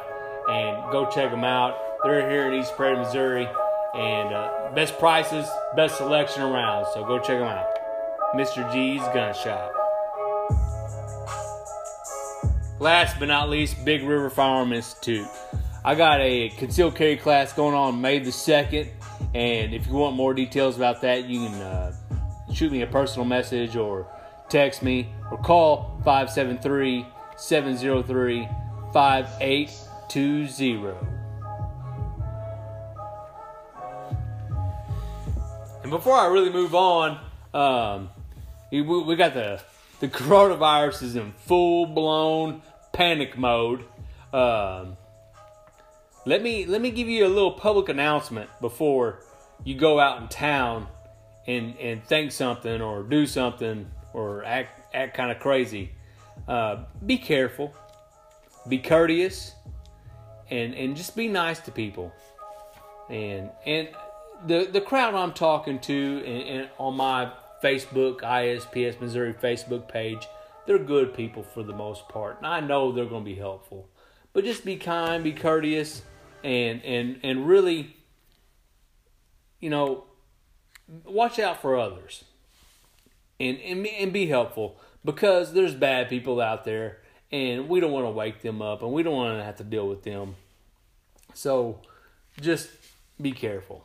And 0.49 0.91
go 0.91 1.09
check 1.09 1.31
them 1.31 1.43
out. 1.43 1.77
They're 2.03 2.29
here 2.29 2.47
in 2.47 2.53
East 2.53 2.75
Prairie, 2.75 2.97
Missouri. 2.97 3.47
And 3.93 4.33
uh, 4.33 4.71
best 4.73 4.97
prices, 4.97 5.47
best 5.75 5.97
selection 5.97 6.43
around. 6.43 6.87
So 6.93 7.03
go 7.05 7.19
check 7.19 7.39
them 7.39 7.47
out. 7.47 7.67
Mr. 8.35 8.71
G's 8.71 9.01
Gun 9.13 9.33
Shop. 9.33 9.73
Last 12.79 13.19
but 13.19 13.27
not 13.27 13.49
least, 13.49 13.83
Big 13.85 14.03
River 14.03 14.29
Firearm 14.29 14.73
Institute. 14.73 15.27
I 15.85 15.95
got 15.95 16.19
a 16.21 16.49
concealed 16.57 16.95
carry 16.95 17.17
class 17.17 17.53
going 17.53 17.75
on 17.75 18.01
May 18.01 18.19
the 18.19 18.31
2nd. 18.31 18.89
And 19.33 19.73
if 19.73 19.87
you 19.87 19.93
want 19.93 20.15
more 20.15 20.33
details 20.33 20.77
about 20.77 21.01
that, 21.01 21.25
you 21.25 21.47
can 21.47 21.61
uh, 21.61 21.93
shoot 22.53 22.71
me 22.71 22.81
a 22.81 22.87
personal 22.87 23.25
message 23.25 23.75
or 23.75 24.07
text 24.49 24.83
me 24.83 25.13
or 25.29 25.37
call 25.37 26.01
573 26.03 27.05
703 27.37 28.47
5820. 28.93 30.93
And 35.83 35.89
before 35.89 36.15
I 36.15 36.27
really 36.27 36.51
move 36.51 36.75
on, 36.75 37.19
um, 37.53 38.09
we, 38.71 38.81
we 38.81 39.15
got 39.15 39.33
the 39.33 39.61
the 39.99 40.07
coronavirus 40.07 41.03
is 41.03 41.15
in 41.15 41.31
full 41.33 41.85
blown 41.85 42.61
panic 42.91 43.37
mode. 43.37 43.85
Um, 44.33 44.97
let 46.25 46.41
me 46.41 46.65
let 46.65 46.81
me 46.81 46.91
give 46.91 47.07
you 47.07 47.25
a 47.25 47.29
little 47.29 47.51
public 47.51 47.89
announcement 47.89 48.49
before 48.61 49.23
you 49.63 49.75
go 49.75 49.99
out 49.99 50.21
in 50.21 50.27
town 50.27 50.87
and 51.47 51.77
and 51.77 52.03
think 52.03 52.31
something 52.31 52.81
or 52.81 53.03
do 53.03 53.25
something 53.25 53.89
or 54.13 54.43
act 54.43 54.95
act 54.95 55.15
kind 55.15 55.31
of 55.31 55.39
crazy. 55.39 55.91
Uh, 56.47 56.83
be 57.05 57.17
careful, 57.17 57.73
be 58.67 58.77
courteous, 58.77 59.53
and 60.49 60.73
and 60.73 60.95
just 60.95 61.15
be 61.15 61.27
nice 61.27 61.59
to 61.61 61.71
people. 61.71 62.11
And 63.09 63.49
and 63.65 63.89
the 64.45 64.67
the 64.71 64.81
crowd 64.81 65.15
I'm 65.15 65.33
talking 65.33 65.79
to 65.79 66.23
and, 66.25 66.59
and 66.59 66.69
on 66.77 66.95
my 66.95 67.31
Facebook 67.63 68.21
ISPS 68.21 68.99
Missouri 68.99 69.33
Facebook 69.33 69.87
page, 69.87 70.27
they're 70.65 70.79
good 70.79 71.13
people 71.13 71.43
for 71.43 71.63
the 71.63 71.73
most 71.73 72.07
part, 72.09 72.37
and 72.37 72.47
I 72.47 72.59
know 72.59 72.91
they're 72.91 73.05
going 73.05 73.23
to 73.23 73.29
be 73.29 73.35
helpful. 73.35 73.89
But 74.33 74.45
just 74.45 74.63
be 74.63 74.77
kind, 74.77 75.23
be 75.23 75.33
courteous, 75.33 76.03
and 76.43 76.83
and 76.83 77.19
and 77.23 77.47
really 77.47 77.95
you 79.59 79.69
know 79.69 80.05
watch 81.05 81.39
out 81.39 81.61
for 81.61 81.77
others 81.77 82.23
and 83.39 83.57
and, 83.59 83.85
and 83.87 84.13
be 84.13 84.27
helpful 84.27 84.79
because 85.03 85.53
there's 85.53 85.73
bad 85.73 86.09
people 86.09 86.39
out 86.39 86.63
there 86.63 87.00
and 87.31 87.69
we 87.69 87.79
don't 87.79 87.91
want 87.91 88.05
to 88.05 88.11
wake 88.11 88.41
them 88.41 88.61
up 88.61 88.81
and 88.81 88.91
we 88.91 89.03
don't 89.03 89.15
want 89.15 89.37
to 89.37 89.43
have 89.43 89.57
to 89.57 89.63
deal 89.63 89.87
with 89.87 90.03
them. 90.03 90.35
So 91.33 91.79
just 92.39 92.69
be 93.19 93.31
careful. 93.31 93.83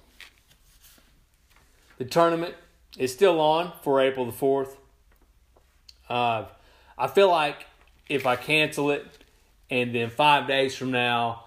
The 1.99 2.05
tournament 2.05 2.55
is 2.99 3.13
still 3.13 3.41
on 3.41 3.73
for 3.83 4.01
april 4.01 4.25
the 4.25 4.33
4th 4.33 4.77
uh, 6.09 6.45
i 6.97 7.07
feel 7.07 7.31
like 7.31 7.67
if 8.09 8.27
i 8.27 8.37
cancel 8.37 8.91
it 8.91 9.05
and 9.71 9.95
then 9.95 10.09
five 10.09 10.47
days 10.47 10.75
from 10.75 10.91
now 10.91 11.45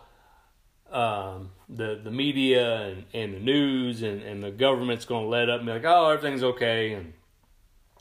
um, 0.92 1.52
the 1.68 2.00
the 2.04 2.12
media 2.12 2.88
and, 2.88 3.06
and 3.14 3.34
the 3.36 3.40
news 3.40 4.02
and, 4.02 4.22
and 4.24 4.44
the 4.44 4.52
government's 4.52 5.06
going 5.06 5.24
to 5.26 5.30
let 5.30 5.50
up 5.50 5.60
and 5.60 5.68
be 5.68 5.74
like, 5.74 5.86
oh, 5.86 6.10
everything's 6.10 6.44
okay, 6.44 6.94
and 6.94 7.14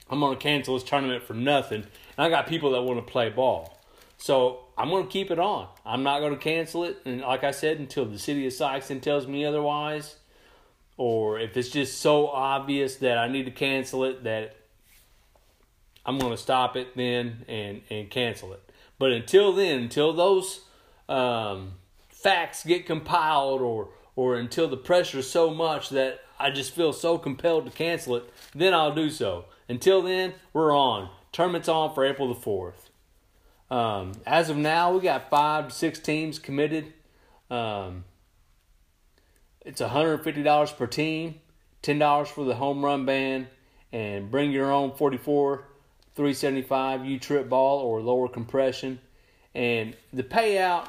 I'm 0.08 0.20
going 0.20 0.36
to 0.36 0.42
cancel 0.42 0.74
this 0.74 0.84
tournament 0.84 1.22
for 1.22 1.34
nothing. 1.34 1.82
And 1.82 2.26
I 2.26 2.30
got 2.30 2.46
people 2.46 2.70
that 2.72 2.82
want 2.82 2.98
to 3.04 3.10
play 3.10 3.28
ball, 3.28 3.77
so 4.18 4.66
I'm 4.76 4.90
going 4.90 5.04
to 5.04 5.10
keep 5.10 5.30
it 5.30 5.38
on. 5.38 5.68
I'm 5.86 6.02
not 6.02 6.20
going 6.20 6.34
to 6.34 6.38
cancel 6.38 6.84
it, 6.84 6.98
and 7.04 7.20
like 7.20 7.44
I 7.44 7.52
said, 7.52 7.78
until 7.78 8.04
the 8.04 8.18
city 8.18 8.46
of 8.46 8.52
Sikeston 8.52 9.00
tells 9.00 9.26
me 9.26 9.44
otherwise, 9.44 10.16
or 10.96 11.38
if 11.38 11.56
it's 11.56 11.70
just 11.70 12.00
so 12.00 12.26
obvious 12.26 12.96
that 12.96 13.16
I 13.16 13.28
need 13.28 13.44
to 13.44 13.52
cancel 13.52 14.04
it 14.04 14.24
that 14.24 14.56
I'm 16.04 16.18
going 16.18 16.32
to 16.32 16.38
stop 16.38 16.76
it 16.76 16.96
then 16.96 17.44
and 17.48 17.82
and 17.90 18.10
cancel 18.10 18.52
it. 18.52 18.62
But 18.98 19.12
until 19.12 19.52
then, 19.52 19.80
until 19.82 20.12
those 20.12 20.62
um, 21.08 21.74
facts 22.08 22.64
get 22.64 22.86
compiled 22.86 23.62
or 23.62 23.90
or 24.16 24.36
until 24.36 24.66
the 24.68 24.76
pressure 24.76 25.18
is 25.18 25.30
so 25.30 25.54
much 25.54 25.90
that 25.90 26.20
I 26.40 26.50
just 26.50 26.74
feel 26.74 26.92
so 26.92 27.18
compelled 27.18 27.66
to 27.66 27.70
cancel 27.70 28.16
it, 28.16 28.32
then 28.54 28.74
I'll 28.74 28.94
do 28.94 29.10
so. 29.10 29.44
Until 29.68 30.02
then, 30.02 30.34
we're 30.52 30.76
on. 30.76 31.10
Tournament's 31.30 31.68
on 31.68 31.94
for 31.94 32.04
April 32.04 32.32
the 32.32 32.40
4th. 32.40 32.87
Um, 33.70 34.12
as 34.26 34.50
of 34.50 34.56
now, 34.56 34.92
we 34.92 35.00
got 35.00 35.30
five 35.30 35.68
to 35.68 35.74
six 35.74 35.98
teams 35.98 36.38
committed. 36.38 36.92
Um, 37.50 38.04
it's 39.64 39.80
$150 39.80 40.76
per 40.76 40.86
team, 40.86 41.40
$10 41.82 42.26
for 42.28 42.44
the 42.44 42.54
home 42.54 42.84
run 42.84 43.04
band, 43.04 43.48
and 43.92 44.30
bring 44.30 44.50
your 44.52 44.72
own 44.72 44.94
44 44.94 45.68
375 46.14 47.04
U 47.04 47.18
trip 47.18 47.48
ball 47.48 47.80
or 47.80 48.00
lower 48.00 48.28
compression. 48.28 49.00
And 49.54 49.96
the 50.12 50.22
payout 50.22 50.88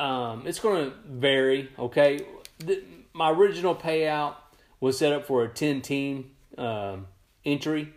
um, 0.00 0.44
it's 0.46 0.58
going 0.58 0.90
to 0.90 0.96
vary. 1.06 1.68
Okay, 1.78 2.20
the, 2.58 2.82
my 3.12 3.30
original 3.30 3.76
payout 3.76 4.34
was 4.80 4.96
set 4.98 5.12
up 5.12 5.26
for 5.26 5.44
a 5.44 5.48
ten 5.48 5.82
team 5.82 6.30
um, 6.56 7.06
entry, 7.44 7.92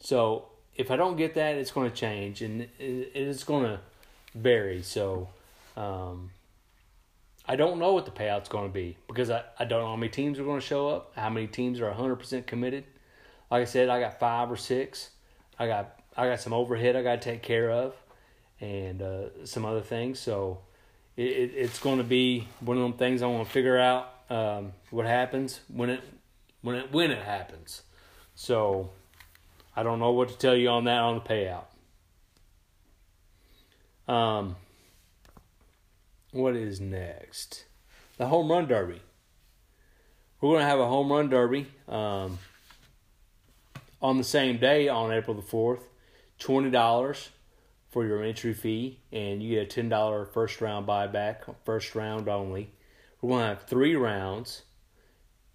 so 0.00 0.48
if 0.76 0.90
I 0.90 0.96
don't 0.96 1.16
get 1.16 1.34
that, 1.34 1.56
it's 1.56 1.70
going 1.70 1.90
to 1.90 1.96
change 1.96 2.42
and 2.42 2.68
it's 2.78 3.44
going 3.44 3.64
to 3.64 3.80
vary. 4.34 4.82
So 4.82 5.28
um, 5.76 6.30
I 7.46 7.56
don't 7.56 7.78
know 7.78 7.92
what 7.92 8.04
the 8.04 8.10
payout's 8.10 8.48
going 8.48 8.68
to 8.68 8.72
be 8.72 8.96
because 9.06 9.30
I, 9.30 9.44
I 9.58 9.64
don't 9.64 9.82
know 9.82 9.88
how 9.88 9.96
many 9.96 10.10
teams 10.10 10.38
are 10.38 10.44
going 10.44 10.60
to 10.60 10.66
show 10.66 10.88
up, 10.88 11.12
how 11.16 11.28
many 11.28 11.46
teams 11.46 11.80
are 11.80 11.90
100% 11.92 12.46
committed. 12.46 12.84
Like 13.50 13.62
I 13.62 13.64
said, 13.66 13.88
I 13.88 14.00
got 14.00 14.18
five 14.18 14.50
or 14.50 14.56
six. 14.56 15.10
I 15.58 15.66
got 15.66 16.00
I 16.16 16.26
got 16.28 16.40
some 16.40 16.52
overhead 16.52 16.96
I 16.96 17.02
got 17.02 17.20
to 17.20 17.30
take 17.30 17.42
care 17.42 17.70
of, 17.70 17.94
and 18.60 19.02
uh, 19.02 19.44
some 19.44 19.66
other 19.66 19.82
things. 19.82 20.18
So 20.18 20.60
it, 21.16 21.26
it, 21.26 21.52
it's 21.54 21.78
going 21.78 21.98
to 21.98 22.04
be 22.04 22.48
one 22.60 22.78
of 22.78 22.82
them 22.82 22.94
things 22.94 23.20
I 23.20 23.26
want 23.26 23.46
to 23.46 23.52
figure 23.52 23.78
out 23.78 24.08
um, 24.30 24.72
what 24.90 25.04
happens 25.04 25.60
when 25.68 25.90
it 25.90 26.00
when 26.62 26.76
it 26.76 26.92
when 26.92 27.10
it 27.10 27.22
happens. 27.22 27.82
So 28.34 28.90
I 29.74 29.82
don't 29.82 29.98
know 29.98 30.12
what 30.12 30.28
to 30.28 30.36
tell 30.36 30.54
you 30.54 30.68
on 30.68 30.84
that 30.84 30.98
on 30.98 31.14
the 31.14 31.20
payout. 31.20 31.64
Um, 34.12 34.56
what 36.32 36.56
is 36.56 36.80
next? 36.80 37.64
The 38.18 38.26
home 38.26 38.50
run 38.50 38.66
derby. 38.66 39.00
We're 40.40 40.50
going 40.50 40.62
to 40.62 40.66
have 40.66 40.80
a 40.80 40.88
home 40.88 41.10
run 41.10 41.28
derby 41.30 41.66
um, 41.88 42.38
on 44.00 44.18
the 44.18 44.24
same 44.24 44.58
day 44.58 44.88
on 44.88 45.12
April 45.12 45.34
the 45.36 45.42
fourth. 45.42 45.88
Twenty 46.38 46.70
dollars 46.70 47.28
for 47.90 48.04
your 48.04 48.22
entry 48.22 48.52
fee, 48.52 48.98
and 49.12 49.40
you 49.42 49.54
get 49.54 49.62
a 49.62 49.66
ten 49.66 49.88
dollar 49.88 50.26
first 50.26 50.60
round 50.60 50.86
buyback, 50.86 51.54
first 51.64 51.94
round 51.94 52.28
only. 52.28 52.72
We're 53.20 53.28
going 53.30 53.42
to 53.42 53.48
have 53.48 53.68
three 53.68 53.94
rounds. 53.94 54.62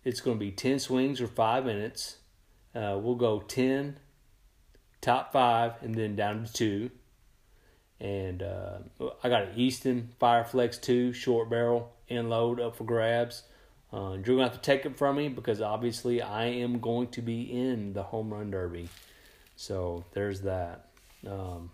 It's 0.05 0.21
going 0.21 0.37
to 0.37 0.45
be 0.45 0.51
ten 0.51 0.79
swings 0.79 1.19
or 1.19 1.27
five 1.27 1.65
minutes. 1.65 2.17
Uh, 2.73 2.97
we'll 3.01 3.15
go 3.15 3.41
ten, 3.41 3.97
top 5.01 5.31
five, 5.31 5.73
and 5.81 5.95
then 5.95 6.15
down 6.15 6.45
to 6.45 6.53
two. 6.53 6.91
And 7.99 8.43
uh, 8.43 8.77
I 9.23 9.29
got 9.29 9.43
an 9.43 9.53
Easton 9.55 10.09
Fireflex 10.21 10.79
2 10.81 11.13
short 11.13 11.49
barrel 11.49 11.91
end 12.09 12.29
load 12.29 12.59
up 12.59 12.75
for 12.75 12.83
grabs. 12.83 13.43
Uh, 13.91 14.13
you're 14.13 14.23
going 14.23 14.37
to 14.39 14.43
have 14.43 14.53
to 14.53 14.61
take 14.61 14.85
it 14.85 14.97
from 14.97 15.15
me 15.15 15.29
because 15.29 15.61
obviously 15.61 16.21
I 16.21 16.45
am 16.45 16.79
going 16.79 17.07
to 17.09 17.21
be 17.21 17.41
in 17.41 17.93
the 17.93 18.03
home 18.03 18.33
run 18.33 18.51
derby. 18.51 18.89
So 19.55 20.05
there's 20.11 20.41
that. 20.41 20.89
Um, 21.25 21.71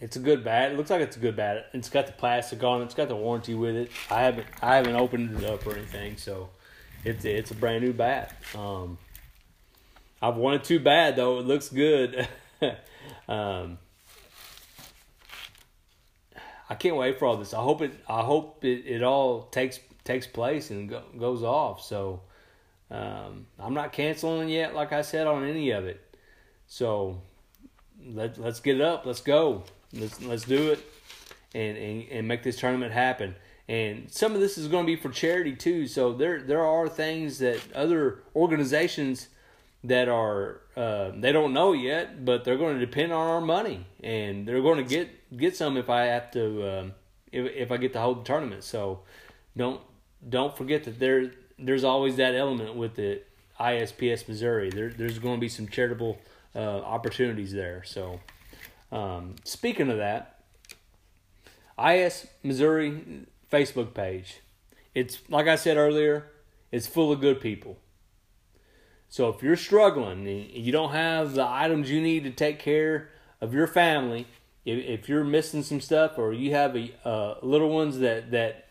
it's 0.00 0.16
a 0.16 0.20
good 0.20 0.44
bat. 0.44 0.72
It 0.72 0.76
looks 0.76 0.90
like 0.90 1.00
it's 1.00 1.16
a 1.16 1.20
good 1.20 1.36
bat. 1.36 1.70
It's 1.72 1.88
got 1.88 2.06
the 2.06 2.12
plastic 2.12 2.62
on 2.62 2.82
it. 2.82 2.84
It's 2.84 2.94
got 2.94 3.08
the 3.08 3.16
warranty 3.16 3.54
with 3.54 3.74
it. 3.74 3.90
I 4.10 4.22
haven't 4.22 4.46
I 4.60 4.76
haven't 4.76 4.96
opened 4.96 5.36
it 5.40 5.44
up 5.44 5.66
or 5.66 5.72
anything, 5.76 6.16
so 6.16 6.50
it's 7.04 7.24
it's 7.24 7.50
a 7.50 7.54
brand 7.54 7.84
new 7.84 7.92
bat. 7.92 8.36
Um, 8.54 8.98
I've 10.24 10.36
wanted 10.36 10.64
too 10.64 10.80
bad 10.80 11.16
though. 11.16 11.38
It 11.38 11.46
looks 11.46 11.68
good. 11.68 12.26
um, 13.28 13.76
I 16.70 16.74
can't 16.76 16.96
wait 16.96 17.18
for 17.18 17.26
all 17.26 17.36
this. 17.36 17.52
I 17.52 17.60
hope 17.60 17.82
it. 17.82 17.92
I 18.08 18.22
hope 18.22 18.64
it, 18.64 18.86
it 18.86 19.02
all 19.02 19.42
takes 19.42 19.80
takes 20.02 20.26
place 20.26 20.70
and 20.70 20.88
go, 20.88 21.02
goes 21.18 21.42
off. 21.42 21.82
So 21.82 22.22
um, 22.90 23.46
I'm 23.58 23.74
not 23.74 23.92
canceling 23.92 24.48
yet, 24.48 24.74
like 24.74 24.94
I 24.94 25.02
said, 25.02 25.26
on 25.26 25.44
any 25.44 25.72
of 25.72 25.84
it. 25.84 26.16
So 26.68 27.20
let 28.02 28.38
let's 28.38 28.60
get 28.60 28.76
it 28.76 28.82
up. 28.82 29.04
Let's 29.04 29.20
go. 29.20 29.64
Let's 29.92 30.22
let's 30.22 30.44
do 30.44 30.72
it, 30.72 30.80
and 31.54 31.76
and, 31.76 32.08
and 32.08 32.28
make 32.28 32.42
this 32.42 32.56
tournament 32.56 32.92
happen. 32.92 33.34
And 33.68 34.10
some 34.10 34.34
of 34.34 34.40
this 34.40 34.56
is 34.56 34.68
going 34.68 34.84
to 34.84 34.86
be 34.86 34.96
for 34.96 35.10
charity 35.10 35.54
too. 35.54 35.86
So 35.86 36.14
there 36.14 36.40
there 36.40 36.64
are 36.64 36.88
things 36.88 37.40
that 37.40 37.60
other 37.74 38.22
organizations 38.34 39.28
that 39.84 40.08
are 40.08 40.60
uh, 40.76 41.12
they 41.14 41.30
don't 41.30 41.52
know 41.52 41.72
yet, 41.72 42.24
but 42.24 42.44
they're 42.44 42.56
going 42.56 42.78
to 42.78 42.84
depend 42.84 43.12
on 43.12 43.28
our 43.28 43.40
money, 43.40 43.86
and 44.02 44.48
they're 44.48 44.62
going 44.62 44.78
to 44.78 44.84
get 44.84 45.36
get 45.36 45.56
some 45.56 45.76
if 45.76 45.88
I 45.88 46.06
have 46.06 46.30
to 46.32 46.78
um, 46.78 46.94
if 47.30 47.46
if 47.54 47.70
I 47.70 47.76
get 47.76 47.92
to 47.92 48.00
hold 48.00 48.20
the 48.20 48.24
tournament. 48.24 48.64
So 48.64 49.00
don't 49.56 49.80
don't 50.26 50.56
forget 50.56 50.84
that 50.84 50.98
there 50.98 51.32
there's 51.58 51.84
always 51.84 52.16
that 52.16 52.34
element 52.34 52.74
with 52.74 52.96
the 52.96 53.22
ISPS 53.60 54.26
Missouri. 54.26 54.70
There 54.70 54.88
there's 54.88 55.18
going 55.18 55.36
to 55.36 55.40
be 55.40 55.50
some 55.50 55.68
charitable 55.68 56.18
uh, 56.56 56.58
opportunities 56.58 57.52
there. 57.52 57.84
So 57.84 58.20
um, 58.90 59.36
speaking 59.44 59.90
of 59.90 59.98
that, 59.98 60.40
IS 61.78 62.26
Missouri 62.42 63.26
Facebook 63.52 63.92
page. 63.94 64.40
It's 64.94 65.18
like 65.28 65.46
I 65.46 65.56
said 65.56 65.76
earlier, 65.76 66.30
it's 66.72 66.86
full 66.86 67.12
of 67.12 67.20
good 67.20 67.40
people. 67.40 67.78
So 69.14 69.28
if 69.28 69.44
you're 69.44 69.54
struggling 69.54 70.26
you 70.26 70.72
don't 70.72 70.90
have 70.90 71.34
the 71.34 71.46
items 71.46 71.88
you 71.88 72.00
need 72.00 72.24
to 72.24 72.32
take 72.32 72.58
care 72.58 73.10
of 73.40 73.54
your 73.54 73.68
family, 73.68 74.26
if, 74.64 75.08
you're 75.08 75.22
missing 75.22 75.62
some 75.62 75.80
stuff 75.80 76.18
or 76.18 76.32
you 76.32 76.50
have 76.50 76.76
a 76.76 76.92
uh, 77.04 77.36
little 77.40 77.68
ones 77.68 78.00
that 78.00 78.32
that 78.32 78.70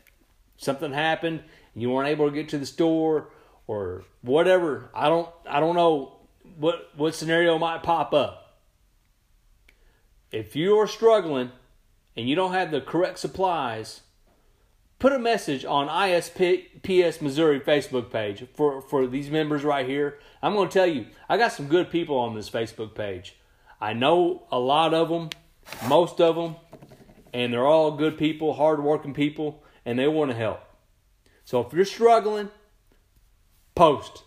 something 0.57 0.91
happened 0.91 1.43
and 1.73 1.81
you 1.81 1.89
weren't 1.89 2.09
able 2.09 2.29
to 2.29 2.35
get 2.35 2.49
to 2.49 2.57
the 2.57 2.65
store 2.65 3.29
or 3.67 4.03
whatever, 4.21 4.89
I 4.93 5.07
don't 5.07 5.29
I 5.49 5.61
don't 5.61 5.77
know 5.77 6.17
what 6.57 6.89
what 6.97 7.15
scenario 7.15 7.57
might 7.57 7.81
pop 7.81 8.13
up. 8.13 8.57
If 10.29 10.57
you 10.57 10.77
are 10.77 10.87
struggling 10.87 11.51
and 12.17 12.27
you 12.27 12.35
don't 12.35 12.51
have 12.51 12.69
the 12.69 12.81
correct 12.81 13.19
supplies, 13.19 14.01
put 15.03 15.11
a 15.11 15.19
message 15.19 15.65
on 15.65 15.89
ISPS 15.89 17.21
Missouri 17.21 17.59
Facebook 17.59 18.09
page 18.09 18.45
for, 18.53 18.81
for 18.81 19.05
these 19.05 19.29
members 19.29 19.65
right 19.65 19.85
here. 19.85 20.17
I'm 20.41 20.53
going 20.53 20.69
to 20.69 20.73
tell 20.73 20.87
you, 20.87 21.07
I 21.27 21.35
got 21.35 21.51
some 21.51 21.67
good 21.67 21.91
people 21.91 22.17
on 22.17 22.35
this 22.35 22.49
Facebook 22.49 22.95
page. 22.95 23.35
I 23.81 23.91
know 23.91 24.43
a 24.49 24.57
lot 24.57 24.93
of 24.93 25.09
them, 25.09 25.29
most 25.89 26.21
of 26.21 26.37
them, 26.37 26.55
and 27.33 27.51
they're 27.51 27.67
all 27.67 27.91
good 27.91 28.17
people, 28.17 28.53
hardworking 28.53 29.13
people, 29.13 29.61
and 29.83 29.99
they 29.99 30.07
want 30.07 30.31
to 30.31 30.37
help. 30.37 30.61
So 31.43 31.59
if 31.59 31.73
you're 31.73 31.83
struggling, 31.83 32.49
post, 33.75 34.23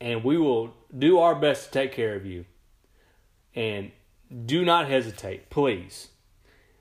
and 0.00 0.22
we 0.22 0.38
will 0.38 0.76
do 0.96 1.18
our 1.18 1.34
best 1.34 1.64
to 1.64 1.70
take 1.72 1.90
care 1.90 2.14
of 2.14 2.24
you. 2.24 2.44
And 3.52 3.90
do 4.44 4.64
not 4.64 4.86
hesitate, 4.86 5.50
please 5.50 6.10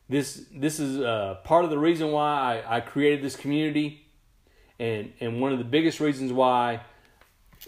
this 0.08 0.46
this 0.54 0.80
is 0.80 1.00
uh, 1.00 1.36
part 1.44 1.64
of 1.64 1.70
the 1.70 1.80
reason 1.80 2.12
why 2.12 2.62
I, 2.66 2.78
I 2.78 2.82
created 2.82 3.24
this 3.24 3.36
community, 3.36 4.06
and 4.80 5.14
and 5.20 5.42
one 5.42 5.52
of 5.52 5.58
the 5.58 5.66
biggest 5.66 6.00
reasons 6.00 6.32
why 6.32 6.82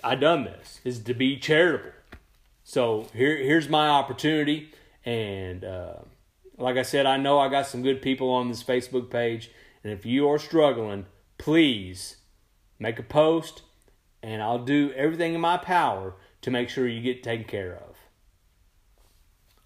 I 0.03 0.15
done 0.15 0.43
this 0.43 0.79
is 0.83 0.99
to 1.03 1.13
be 1.13 1.37
charitable. 1.37 1.91
So 2.63 3.07
here 3.13 3.37
here's 3.37 3.69
my 3.69 3.87
opportunity, 3.87 4.71
and 5.05 5.63
uh, 5.63 5.93
like 6.57 6.77
I 6.77 6.83
said, 6.83 7.05
I 7.05 7.17
know 7.17 7.39
I 7.39 7.49
got 7.49 7.67
some 7.67 7.81
good 7.81 8.01
people 8.01 8.29
on 8.29 8.49
this 8.49 8.63
Facebook 8.63 9.09
page, 9.09 9.49
and 9.83 9.91
if 9.91 10.05
you 10.05 10.27
are 10.29 10.37
struggling, 10.37 11.05
please 11.37 12.17
make 12.77 12.99
a 12.99 13.03
post, 13.03 13.63
and 14.21 14.43
I'll 14.43 14.59
do 14.59 14.91
everything 14.95 15.33
in 15.33 15.41
my 15.41 15.57
power 15.57 16.15
to 16.41 16.51
make 16.51 16.69
sure 16.69 16.87
you 16.87 17.01
get 17.01 17.23
taken 17.23 17.47
care 17.47 17.79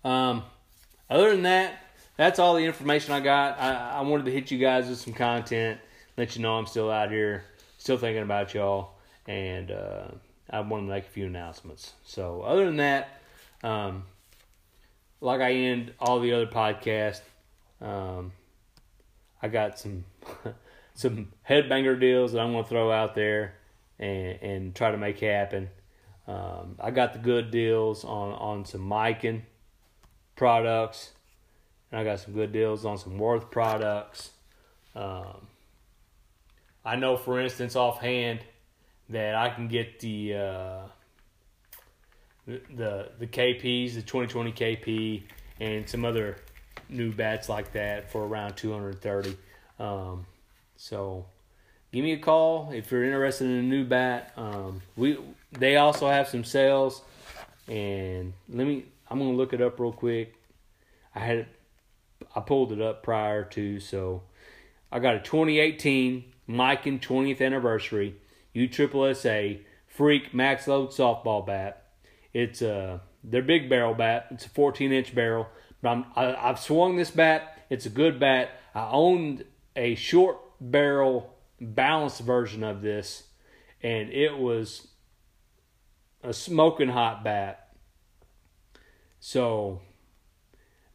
of. 0.04 0.10
Um, 0.10 0.44
other 1.10 1.32
than 1.32 1.44
that, 1.44 1.91
that's 2.18 2.40
all 2.40 2.56
the 2.56 2.66
information 2.66 3.14
I 3.14 3.20
got. 3.20 3.60
I, 3.60 3.98
I 3.98 4.02
wanted 4.02 4.26
to 4.26 4.32
hit 4.32 4.52
you 4.52 4.58
guys 4.58 4.88
with 4.88 5.00
some 5.00 5.14
content, 5.14 5.80
let 6.18 6.36
you 6.36 6.42
know 6.42 6.58
I'm 6.58 6.68
still 6.68 6.92
out 6.92 7.12
here, 7.12 7.46
still 7.78 7.98
thinking 7.98 8.24
about 8.24 8.54
y'all, 8.54 8.92
and 9.28 9.72
uh, 9.72 10.08
I 10.50 10.60
wanted 10.62 10.88
to 10.88 10.92
make 10.92 11.06
a 11.06 11.10
few 11.10 11.26
announcements. 11.26 11.94
So, 12.04 12.42
other 12.42 12.66
than 12.66 12.78
that, 12.78 13.22
um, 13.64 14.04
like 15.20 15.42
I 15.42 15.54
end 15.54 15.94
all 16.00 16.20
the 16.20 16.34
other 16.34 16.48
podcasts, 16.48 17.22
um, 17.82 18.32
I 19.42 19.48
got 19.48 19.80
some 19.80 20.06
some 20.94 21.30
headbanger 21.50 22.00
deals 22.00 22.34
that 22.34 22.40
I'm 22.40 22.52
going 22.52 22.64
to 22.64 22.70
throw 22.70 22.92
out 22.92 23.16
there 23.16 23.56
and, 24.00 24.40
and 24.42 24.76
try 24.76 24.92
to 24.92 24.98
make 24.98 25.20
happen. 25.20 25.70
Um, 26.28 26.76
I 26.80 26.92
got 26.92 27.14
the 27.14 27.20
good 27.20 27.52
deals 27.52 28.04
on, 28.04 28.34
on 28.34 28.66
some 28.66 28.82
Miken 28.82 29.42
products 30.36 31.12
and 31.92 32.00
I 32.00 32.04
got 32.04 32.20
some 32.20 32.34
good 32.34 32.52
deals 32.52 32.86
on 32.86 32.98
some 32.98 33.18
Worth 33.18 33.52
products. 33.52 34.32
Um, 34.96 35.48
I 36.84 36.96
know, 36.96 37.18
for 37.18 37.40
instance, 37.40 37.76
offhand, 37.76 38.40
that 39.10 39.36
I 39.36 39.50
can 39.50 39.68
get 39.68 40.00
the 40.00 40.36
uh, 40.36 40.80
the 42.48 43.10
the 43.20 43.28
KPs, 43.28 43.96
the 43.96 44.02
2020 44.02 44.52
KP, 44.52 45.24
and 45.60 45.88
some 45.88 46.06
other 46.06 46.38
new 46.90 47.12
bats 47.12 47.50
like 47.50 47.74
that 47.74 48.12
for 48.12 48.26
around 48.26 48.56
230. 48.56 49.38
Um, 49.80 50.26
so, 50.76 51.26
give 51.92 52.04
me 52.04 52.14
a 52.14 52.20
call 52.20 52.72
if 52.72 52.92
you're 52.92 53.04
interested 53.04 53.46
in 53.46 53.58
a 53.58 53.64
new 53.64 53.86
bat. 53.86 54.34
Um, 54.38 54.82
we 54.96 55.18
they 55.52 55.76
also 55.76 56.10
have 56.10 56.28
some 56.28 56.44
sales, 56.44 57.02
and 57.68 58.34
let 58.50 58.66
me. 58.66 58.86
I'm 59.10 59.20
gonna 59.20 59.32
look 59.32 59.54
it 59.54 59.62
up 59.62 59.80
real 59.80 59.92
quick. 59.92 60.36
I 61.14 61.20
had 61.20 61.48
I 62.36 62.40
pulled 62.40 62.72
it 62.72 62.82
up 62.82 63.04
prior 63.04 63.44
to, 63.44 63.80
so 63.80 64.24
I 64.92 65.00
got 65.00 65.16
a 65.16 65.20
2018 65.20 66.26
Miken 66.50 67.00
20th 67.00 67.42
anniversary 67.42 68.16
USSSA 68.56 69.62
Freak 69.88 70.34
Max 70.34 70.68
Load 70.68 70.90
softball 70.90 71.46
bat. 71.46 71.86
It's 72.34 72.62
a 72.62 73.02
their 73.24 73.42
big 73.42 73.70
barrel 73.70 73.94
bat. 73.94 74.28
It's 74.32 74.46
a 74.46 74.50
14 74.50 74.92
inch 74.92 75.14
barrel. 75.14 75.48
But 75.82 75.90
I'm, 75.90 76.06
I, 76.16 76.50
I've 76.50 76.60
swung 76.60 76.96
this 76.96 77.12
bat. 77.12 77.66
It's 77.70 77.86
a 77.86 77.90
good 77.90 78.20
bat. 78.20 78.50
I 78.74 78.90
owned 78.90 79.46
a 79.76 79.96
short 79.96 80.38
barrel 80.60 81.34
balanced 81.60 82.22
version 82.22 82.64
of 82.64 82.82
this, 82.82 83.24
and 83.82 84.10
it 84.10 84.38
was 84.38 84.88
a 86.24 86.34
smoking 86.34 86.90
hot 86.90 87.24
bat. 87.24 87.76
So 89.20 89.82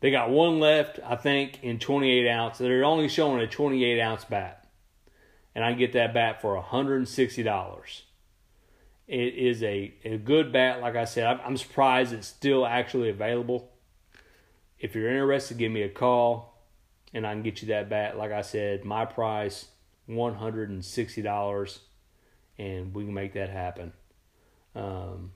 they 0.01 0.11
got 0.11 0.31
one 0.31 0.61
left, 0.61 0.99
I 1.05 1.17
think, 1.17 1.61
in 1.63 1.79
28 1.79 2.29
ounce. 2.29 2.59
They're 2.59 2.85
only 2.85 3.09
showing 3.09 3.41
a 3.41 3.47
28 3.47 4.01
ounce 4.01 4.25
bat. 4.25 4.67
And 5.55 5.65
I 5.65 5.73
get 5.73 5.93
that 5.95 6.13
bat 6.13 6.43
for 6.43 6.63
$160. 6.63 8.03
It 9.09 9.35
is 9.35 9.63
a, 9.63 9.95
a 10.05 10.19
good 10.19 10.53
bat. 10.53 10.81
Like 10.81 10.97
I 10.97 11.05
said, 11.05 11.27
I'm 11.27 11.57
surprised 11.57 12.13
it's 12.13 12.27
still 12.27 12.67
actually 12.67 13.09
available. 13.09 13.71
If 14.79 14.95
you're 14.95 15.11
interested, 15.11 15.57
give 15.57 15.73
me 15.73 15.83
a 15.83 15.89
call 15.89 16.57
and 17.15 17.27
I 17.27 17.33
can 17.33 17.43
get 17.43 17.63
you 17.63 17.69
that 17.69 17.89
bat. 17.89 18.19
Like 18.19 18.33
I 18.33 18.43
said, 18.43 18.85
my 18.85 19.07
price, 19.07 19.69
$160, 20.09 21.79
and 22.59 22.95
we 22.95 23.05
can 23.05 23.15
make 23.15 23.33
that 23.33 23.49
happen. 23.49 23.95
Um, 24.75 25.33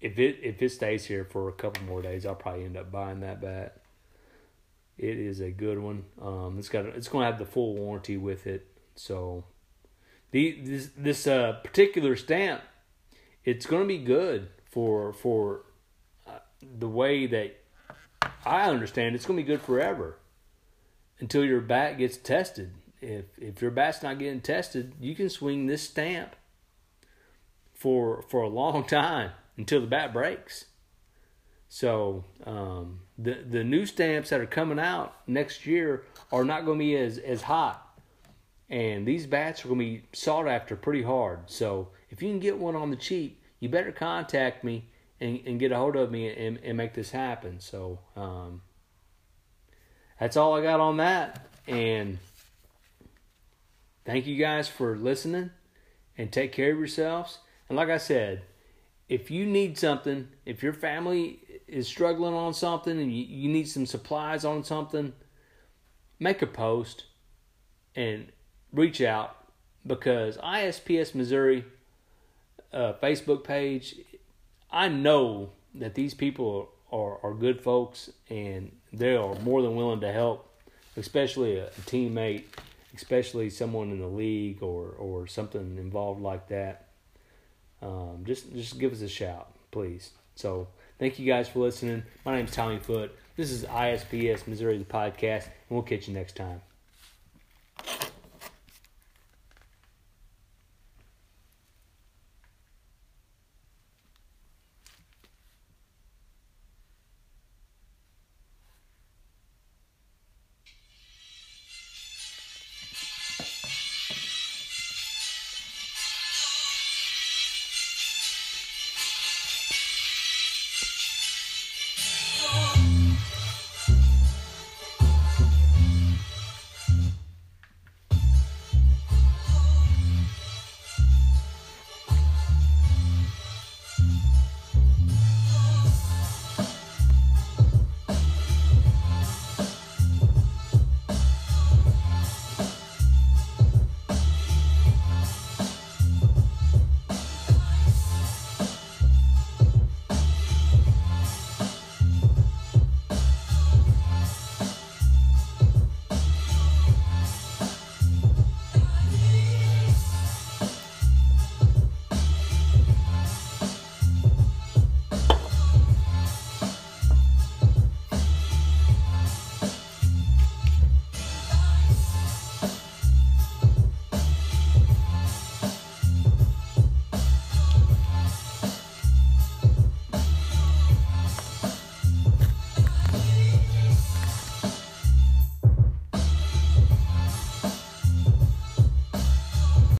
if 0.00 0.18
it 0.18 0.38
if 0.42 0.60
it 0.62 0.70
stays 0.70 1.06
here 1.06 1.24
for 1.24 1.48
a 1.48 1.52
couple 1.52 1.84
more 1.84 2.02
days, 2.02 2.26
I'll 2.26 2.34
probably 2.34 2.64
end 2.64 2.76
up 2.76 2.92
buying 2.92 3.20
that 3.20 3.40
bat. 3.40 3.80
It 4.98 5.18
is 5.18 5.40
a 5.40 5.50
good 5.50 5.78
one. 5.78 6.04
Um, 6.20 6.58
it's 6.58 6.68
got 6.68 6.86
it's 6.86 7.08
going 7.08 7.24
to 7.24 7.30
have 7.30 7.38
the 7.38 7.46
full 7.46 7.74
warranty 7.74 8.16
with 8.16 8.46
it. 8.46 8.66
So, 8.94 9.44
the 10.30 10.60
this 10.62 10.90
this 10.96 11.26
uh, 11.26 11.60
particular 11.64 12.16
stamp, 12.16 12.62
it's 13.44 13.66
going 13.66 13.82
to 13.82 13.88
be 13.88 13.98
good 13.98 14.48
for 14.64 15.12
for. 15.12 15.62
Uh, 16.26 16.38
the 16.60 16.88
way 16.88 17.26
that 17.26 17.56
I 18.44 18.68
understand, 18.68 19.14
it's 19.14 19.26
going 19.26 19.38
to 19.38 19.42
be 19.44 19.46
good 19.46 19.60
forever 19.60 20.18
until 21.20 21.44
your 21.44 21.60
bat 21.60 21.98
gets 21.98 22.16
tested. 22.16 22.72
If 23.00 23.26
if 23.38 23.62
your 23.62 23.70
bat's 23.70 24.02
not 24.02 24.18
getting 24.18 24.40
tested, 24.40 24.94
you 25.00 25.14
can 25.14 25.30
swing 25.30 25.66
this 25.66 25.82
stamp 25.82 26.36
for 27.74 28.22
for 28.22 28.42
a 28.42 28.48
long 28.48 28.84
time 28.88 29.32
until 29.56 29.80
the 29.80 29.86
bat 29.86 30.12
breaks. 30.12 30.66
So 31.68 32.24
um, 32.44 33.00
the 33.18 33.44
the 33.48 33.64
new 33.64 33.86
stamps 33.86 34.30
that 34.30 34.40
are 34.40 34.46
coming 34.46 34.78
out 34.78 35.14
next 35.26 35.66
year 35.66 36.04
are 36.30 36.44
not 36.44 36.64
going 36.64 36.78
to 36.78 36.84
be 36.84 36.96
as 36.96 37.18
as 37.18 37.42
hot, 37.42 38.00
and 38.70 39.06
these 39.06 39.26
bats 39.26 39.64
are 39.64 39.68
going 39.68 39.80
to 39.80 39.84
be 39.84 40.02
sought 40.12 40.46
after 40.46 40.76
pretty 40.76 41.02
hard. 41.02 41.50
So 41.50 41.88
if 42.10 42.22
you 42.22 42.28
can 42.28 42.38
get 42.38 42.58
one 42.58 42.76
on 42.76 42.90
the 42.90 42.96
cheap, 42.96 43.42
you 43.58 43.68
better 43.68 43.92
contact 43.92 44.62
me 44.62 44.84
and, 45.20 45.40
and 45.46 45.58
get 45.58 45.72
a 45.72 45.76
hold 45.76 45.96
of 45.96 46.10
me 46.10 46.28
and, 46.28 46.58
and 46.62 46.76
make 46.76 46.94
this 46.94 47.10
happen. 47.10 47.60
So 47.60 47.98
um, 48.16 48.62
that's 50.20 50.36
all 50.36 50.54
I 50.54 50.62
got 50.62 50.80
on 50.80 50.98
that. 50.98 51.46
And 51.66 52.18
thank 54.04 54.26
you 54.26 54.36
guys 54.36 54.68
for 54.68 54.96
listening 54.96 55.50
and 56.16 56.32
take 56.32 56.52
care 56.52 56.72
of 56.72 56.78
yourselves. 56.78 57.38
And 57.68 57.76
like 57.76 57.88
I 57.88 57.98
said, 57.98 58.42
if 59.08 59.30
you 59.30 59.46
need 59.46 59.78
something, 59.78 60.28
if 60.44 60.62
your 60.62 60.72
family 60.72 61.40
is 61.68 61.86
struggling 61.86 62.34
on 62.34 62.54
something 62.54 62.98
and 63.00 63.12
you, 63.12 63.24
you 63.24 63.48
need 63.48 63.68
some 63.68 63.86
supplies 63.86 64.44
on 64.44 64.64
something, 64.64 65.12
make 66.18 66.42
a 66.42 66.46
post 66.46 67.04
and 67.94 68.32
reach 68.72 69.00
out 69.00 69.36
because 69.86 70.36
ISPS 70.38 71.14
Missouri 71.14 71.64
uh, 72.72 72.94
Facebook 73.02 73.44
page, 73.44 73.94
I 74.70 74.88
know 74.88 75.50
that 75.74 75.94
these 75.94 76.14
people 76.14 76.70
are, 76.90 77.18
are 77.22 77.34
good 77.34 77.60
folks 77.60 78.10
and 78.28 78.72
they 78.92 79.16
are 79.16 79.34
more 79.40 79.62
than 79.62 79.76
willing 79.76 80.00
to 80.00 80.12
help, 80.12 80.52
especially 80.96 81.58
a, 81.58 81.66
a 81.66 81.80
teammate, 81.86 82.44
especially 82.94 83.50
someone 83.50 83.90
in 83.90 84.00
the 84.00 84.06
league 84.06 84.62
or, 84.62 84.88
or 84.98 85.26
something 85.26 85.78
involved 85.78 86.20
like 86.20 86.48
that 86.48 86.85
um, 87.86 88.24
just 88.24 88.52
just 88.52 88.78
give 88.78 88.92
us 88.92 89.00
a 89.00 89.08
shout, 89.08 89.48
please. 89.70 90.10
So 90.34 90.68
thank 90.98 91.18
you 91.18 91.26
guys 91.26 91.48
for 91.48 91.60
listening. 91.60 92.02
My 92.24 92.36
name 92.36 92.46
is 92.46 92.52
Tommy 92.52 92.78
Foot. 92.78 93.16
This 93.36 93.50
is 93.50 93.64
ISPS 93.64 94.46
Missouri 94.46 94.78
the 94.78 94.84
podcast, 94.84 95.44
and 95.44 95.70
we'll 95.70 95.82
catch 95.82 96.08
you 96.08 96.14
next 96.14 96.36
time. 96.36 96.60